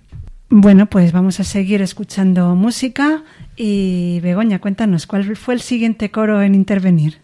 [0.49, 3.23] Bueno, pues vamos a seguir escuchando música
[3.55, 7.19] y Begoña, cuéntanos, ¿cuál fue el siguiente coro en intervenir?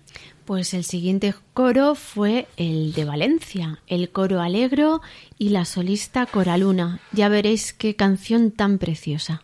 [0.46, 5.02] Pues el siguiente coro fue el de Valencia, el coro Alegro
[5.38, 7.02] y la solista Coraluna.
[7.12, 9.44] Ya veréis qué canción tan preciosa.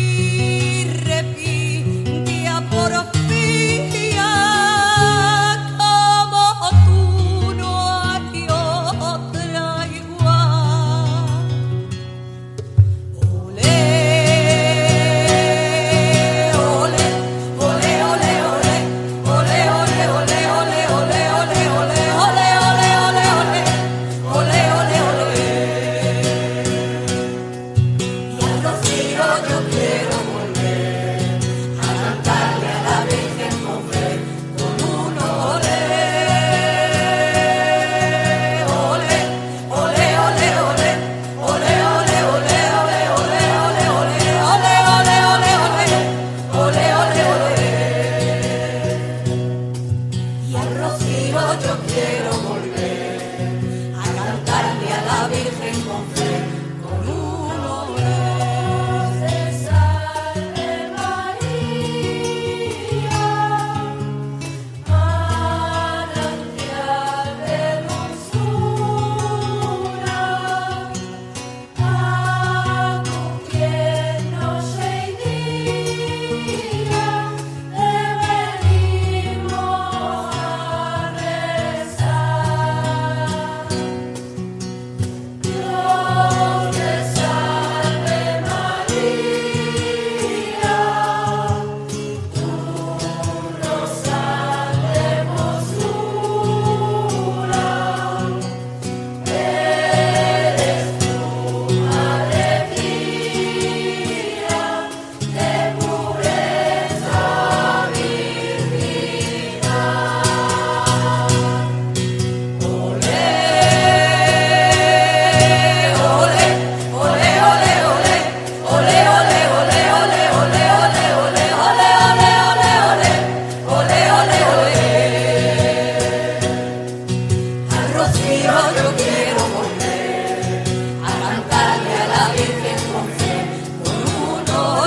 [134.53, 134.80] Oh.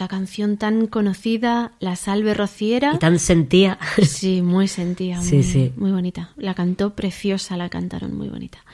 [0.00, 2.94] Esta canción tan conocida, La Salve Rociera.
[2.94, 3.78] Y tan sentía.
[4.02, 5.20] Sí, muy sentía.
[5.20, 5.72] Sí, muy, sí.
[5.76, 6.30] Muy bonita.
[6.38, 8.64] La cantó preciosa, la cantaron muy bonita.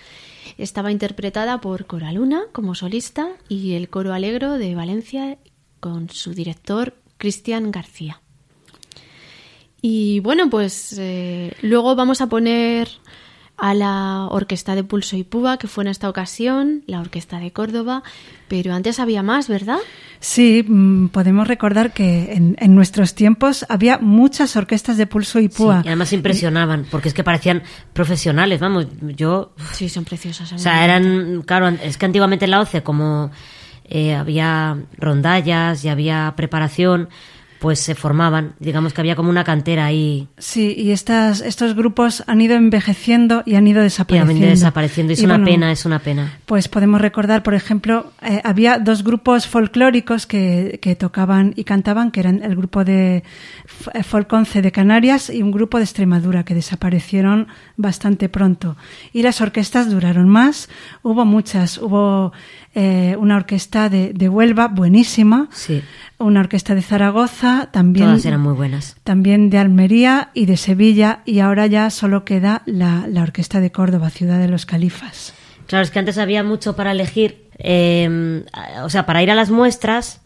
[0.57, 5.37] Estaba interpretada por Coraluna como solista y el Coro Alegro de Valencia
[5.81, 8.21] con su director Cristian García.
[9.83, 12.89] Y bueno, pues eh, luego vamos a poner
[13.59, 17.53] a la Orquesta de Pulso y Puba, que fue en esta ocasión, la Orquesta de
[17.53, 18.03] Córdoba,
[18.49, 19.79] pero antes había más, ¿verdad?
[20.21, 25.49] Sí, mm, podemos recordar que en, en nuestros tiempos había muchas orquestas de pulso y
[25.49, 25.81] Sí, púa.
[25.85, 27.63] y además impresionaban, porque es que parecían
[27.95, 28.87] profesionales, vamos,
[29.17, 29.53] yo...
[29.73, 30.53] Sí, son preciosas.
[30.53, 33.31] O sea, eran, claro, es que antiguamente en la OCE, como
[33.85, 37.09] eh, había rondallas y había preparación,
[37.67, 38.55] pues se formaban.
[38.61, 40.29] Digamos que había como una cantera ahí.
[40.39, 44.31] Sí, y estas, estos grupos han ido envejeciendo y han ido Y desapareciendo.
[44.31, 45.13] han ido desapareciendo.
[45.15, 46.39] Es Y una bueno, pena, es una pena.
[46.47, 52.13] Pues podemos recordar, por ejemplo, eh, había dos grupos folclóricos que, que tocaban y cantaban,
[52.13, 53.25] que eran el grupo de
[53.95, 58.77] eh, Folk 11 de Canarias y un grupo de Extremadura, que desaparecieron bastante pronto.
[59.13, 60.69] Y las orquestas duraron más,
[61.03, 62.33] hubo muchas, hubo
[62.77, 65.83] eh, una orquesta de, de Huelva, buenísima, Sí.
[66.19, 68.97] una orquesta de Zaragoza, también Todas eran muy buenas.
[69.05, 73.73] también de Almería y de Sevilla y ahora ya solo queda la, la Orquesta de
[73.73, 75.33] Córdoba, Ciudad de los Califas.
[75.67, 77.49] Claro, es que antes había mucho para elegir.
[77.59, 78.45] eh,
[78.85, 80.21] o sea, para ir a las muestras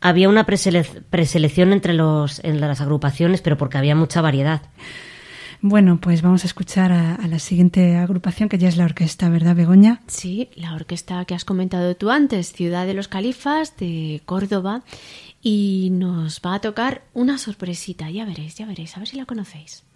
[0.00, 4.62] había una presele- preselección entre los, en las agrupaciones, pero porque había mucha variedad.
[5.60, 9.56] Bueno, pues vamos a escuchar a, la siguiente agrupación que ya es la orquesta, ¿verdad,
[9.56, 10.02] Begoña?
[10.06, 14.82] Sí, la orquesta que has comentado tú antes, Ciudad de los Califas de Córdoba,
[15.42, 19.26] y nos va a tocar una sorpresita, ya veréis, ya veréis, a ver si la
[19.26, 19.87] conocéis.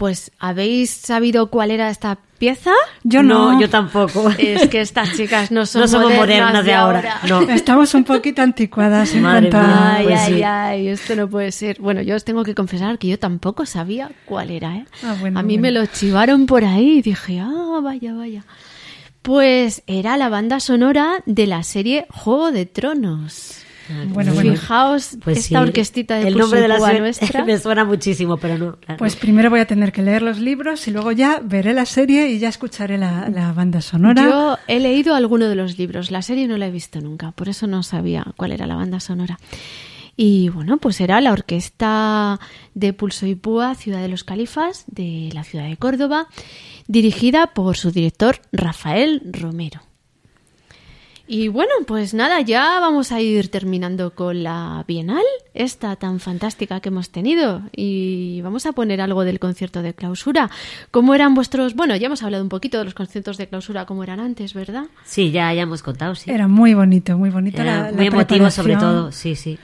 [0.00, 2.72] Pues ¿habéis sabido cuál era esta pieza?
[3.02, 3.60] Yo no.
[3.60, 4.30] yo tampoco.
[4.38, 7.42] Es que estas chicas no son No somos modernas, modernas de ahora, no.
[7.42, 9.96] Estamos un poquito anticuadas en Madre cuanto a...
[9.96, 10.42] Ay, Pues ay, sí.
[10.42, 11.78] ay, esto no puede ser.
[11.80, 14.86] Bueno, yo os tengo que confesar que yo tampoco sabía cuál era, ¿eh?
[15.02, 15.62] Ah, bueno, a mí bueno.
[15.62, 18.46] me lo chivaron por ahí y dije, ah, vaya, vaya.
[19.20, 23.66] Pues era la banda sonora de la serie Juego de Tronos.
[24.08, 24.52] Bueno, bueno.
[24.52, 25.68] Fijaos Pues esta sí.
[25.68, 27.44] orquestita de El nombre de la serie nuestra.
[27.46, 28.76] me suena muchísimo, pero no.
[28.76, 28.98] claro.
[28.98, 32.28] Pues primero voy a tener que leer los libros y luego ya veré la serie
[32.28, 34.22] y ya escucharé la, la banda sonora.
[34.22, 37.48] Yo he leído alguno de los libros, la serie no la he visto nunca, por
[37.48, 39.38] eso no sabía cuál era la banda sonora.
[40.16, 42.38] Y bueno, pues era la orquesta
[42.74, 46.26] de Pulso y Púa, Ciudad de los Califas, de la ciudad de Córdoba,
[46.88, 49.80] dirigida por su director Rafael Romero.
[51.32, 55.22] Y bueno, pues nada, ya vamos a ir terminando con la Bienal,
[55.54, 57.62] esta tan fantástica que hemos tenido.
[57.70, 60.50] Y vamos a poner algo del concierto de clausura.
[60.90, 61.76] ¿Cómo eran vuestros.?
[61.76, 64.86] Bueno, ya hemos hablado un poquito de los conciertos de clausura, cómo eran antes, ¿verdad?
[65.04, 66.32] Sí, ya, ya hemos contado, sí.
[66.32, 67.62] Era muy bonito, muy bonito.
[67.62, 69.56] Era la, muy la emotivo, sobre todo, sí, sí.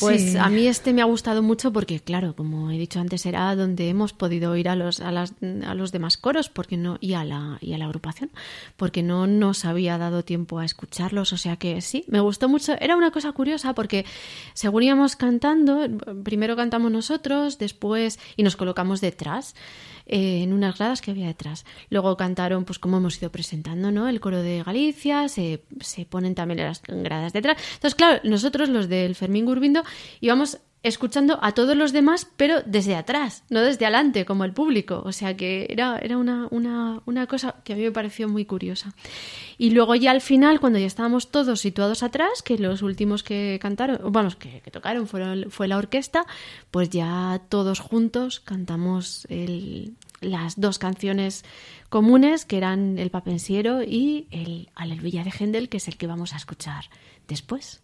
[0.00, 0.36] Pues Sí.
[0.38, 3.88] a mí este me ha gustado mucho porque, claro, como he dicho antes, era donde
[3.88, 5.34] hemos podido ir a los, a las,
[5.66, 8.30] a los demás coros porque no, y, a la, y a la agrupación,
[8.76, 11.32] porque no nos había dado tiempo a escucharlos.
[11.32, 12.74] O sea que sí, me gustó mucho.
[12.80, 14.04] Era una cosa curiosa porque
[14.54, 15.86] según íbamos cantando,
[16.24, 19.54] primero cantamos nosotros, después y nos colocamos detrás.
[20.12, 21.64] eh, en unas gradas que había detrás.
[21.88, 24.08] Luego cantaron, pues como hemos ido presentando, ¿no?
[24.08, 27.56] El coro de Galicia, se, se ponen también las gradas detrás.
[27.74, 29.84] Entonces, claro, nosotros los del Fermín Gurbindo
[30.20, 35.02] íbamos escuchando a todos los demás, pero desde atrás, no desde adelante, como el público.
[35.04, 38.46] O sea que era, era una, una, una cosa que a mí me pareció muy
[38.46, 38.94] curiosa.
[39.58, 43.58] Y luego ya al final, cuando ya estábamos todos situados atrás, que los últimos que
[43.60, 46.24] cantaron, vamos, que, que tocaron fueron, fue la orquesta,
[46.70, 49.28] pues ya todos juntos cantamos
[50.22, 51.44] las dos canciones
[51.90, 56.32] comunes, que eran el Papensiero y el Aleluya de Händel, que es el que vamos
[56.32, 56.86] a escuchar
[57.28, 57.82] después.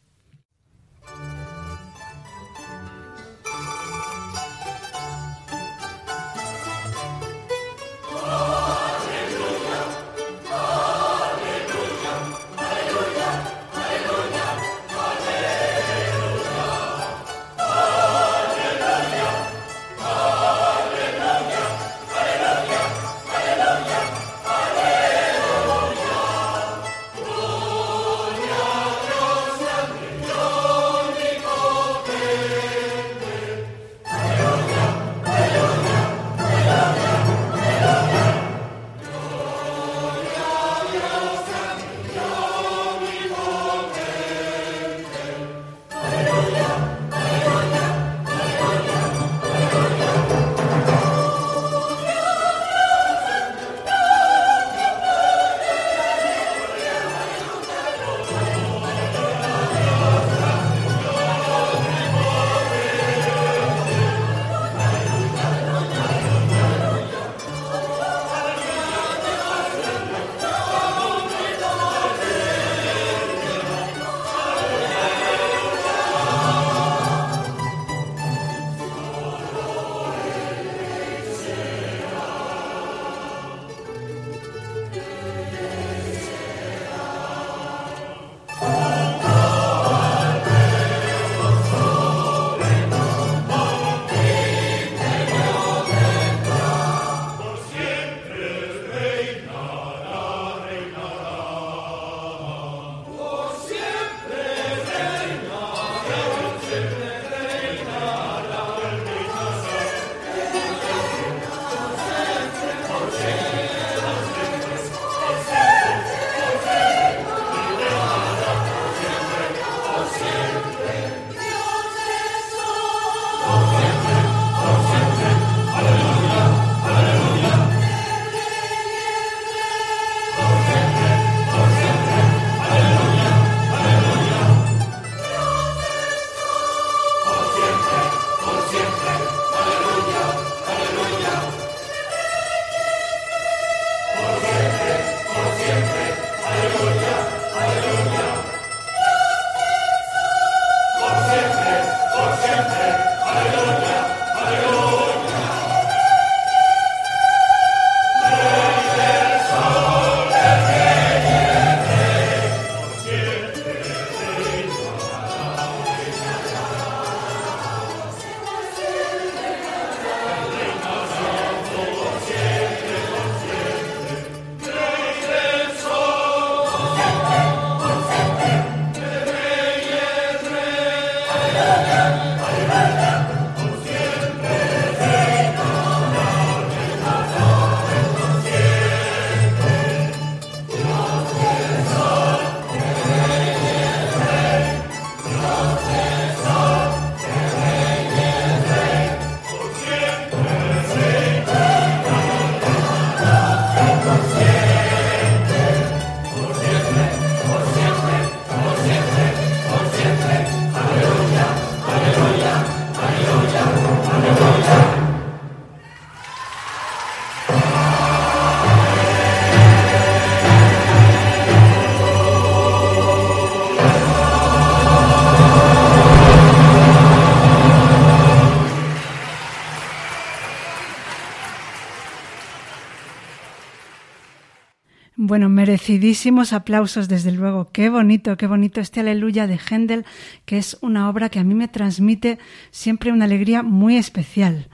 [235.67, 237.71] Merecidísimos aplausos, desde luego.
[237.73, 240.05] Qué bonito, qué bonito este Aleluya de Händel,
[240.45, 242.39] que es una obra que a mí me transmite
[242.71, 244.69] siempre una alegría muy especial.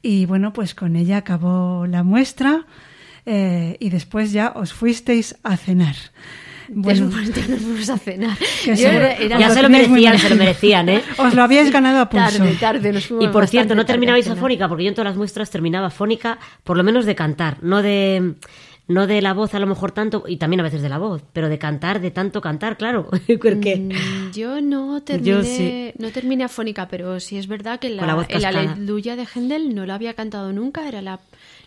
[0.00, 2.66] Y bueno, pues con ella acabó la muestra
[3.26, 5.96] eh, y después ya os fuisteis a cenar.
[6.68, 8.38] Bueno, ya nos fuimos a cenar.
[8.64, 11.02] Ya se lo merecían, se lo merecían, ¿eh?
[11.18, 12.38] Os lo habíais ganado a pulso.
[12.38, 15.16] Tarde, tarde, nos fuimos Y por cierto, no terminabais afónica, porque yo en todas las
[15.16, 18.34] muestras terminaba fónica, por lo menos de cantar, no de
[18.88, 21.22] no de la voz a lo mejor tanto, y también a veces de la voz,
[21.32, 23.08] pero de cantar, de tanto cantar, claro.
[23.42, 25.92] Porque Mm, Yo no terminé, Yo sí.
[25.98, 28.44] no terminé afónica, pero sí es verdad que la, la el.
[28.44, 31.20] Aleluya de Händel no lo había cantado nunca, era la,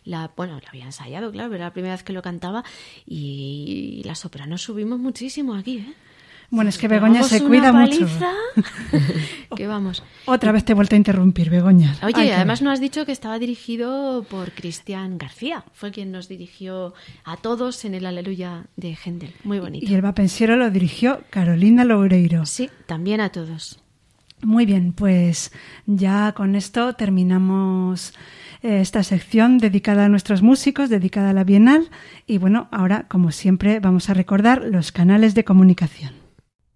[0.04, 2.64] la bueno, lo había ensayado, claro, pero era la primera vez que lo cantaba
[3.06, 5.94] y las sopranos subimos muchísimo aquí, ¿eh?
[6.52, 8.06] Bueno, es que Begoña se cuida mucho.
[9.56, 10.04] que vamos.
[10.26, 11.96] Otra vez te he vuelto a interrumpir, Begoña.
[12.04, 15.64] Oye, además no has dicho que estaba dirigido por Cristian García.
[15.72, 19.34] Fue quien nos dirigió a todos en el Aleluya de Händel.
[19.46, 19.86] Muy bonito.
[19.90, 22.46] Y el vapensiero lo dirigió Carolina Loureiro.
[22.46, 23.80] Sí, también a todos.
[24.44, 25.54] Muy bien, pues
[25.86, 28.14] ya con esto terminamos
[28.62, 31.90] eh, esta sección dedicada a nuestros músicos, dedicada a la Bienal.
[32.28, 36.21] Y bueno, ahora, como siempre, vamos a recordar los canales de comunicación.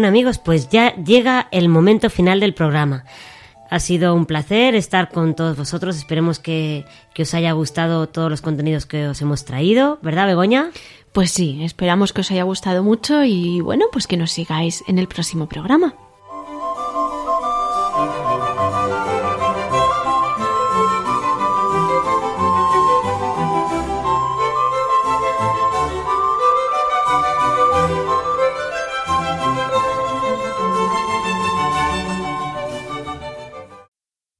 [0.00, 3.04] Bueno amigos, pues ya llega el momento final del programa.
[3.68, 5.94] Ha sido un placer estar con todos vosotros.
[5.94, 10.70] Esperemos que, que os haya gustado todos los contenidos que os hemos traído, ¿verdad, Begoña?
[11.12, 14.98] Pues sí, esperamos que os haya gustado mucho y bueno, pues que nos sigáis en
[14.98, 15.92] el próximo programa.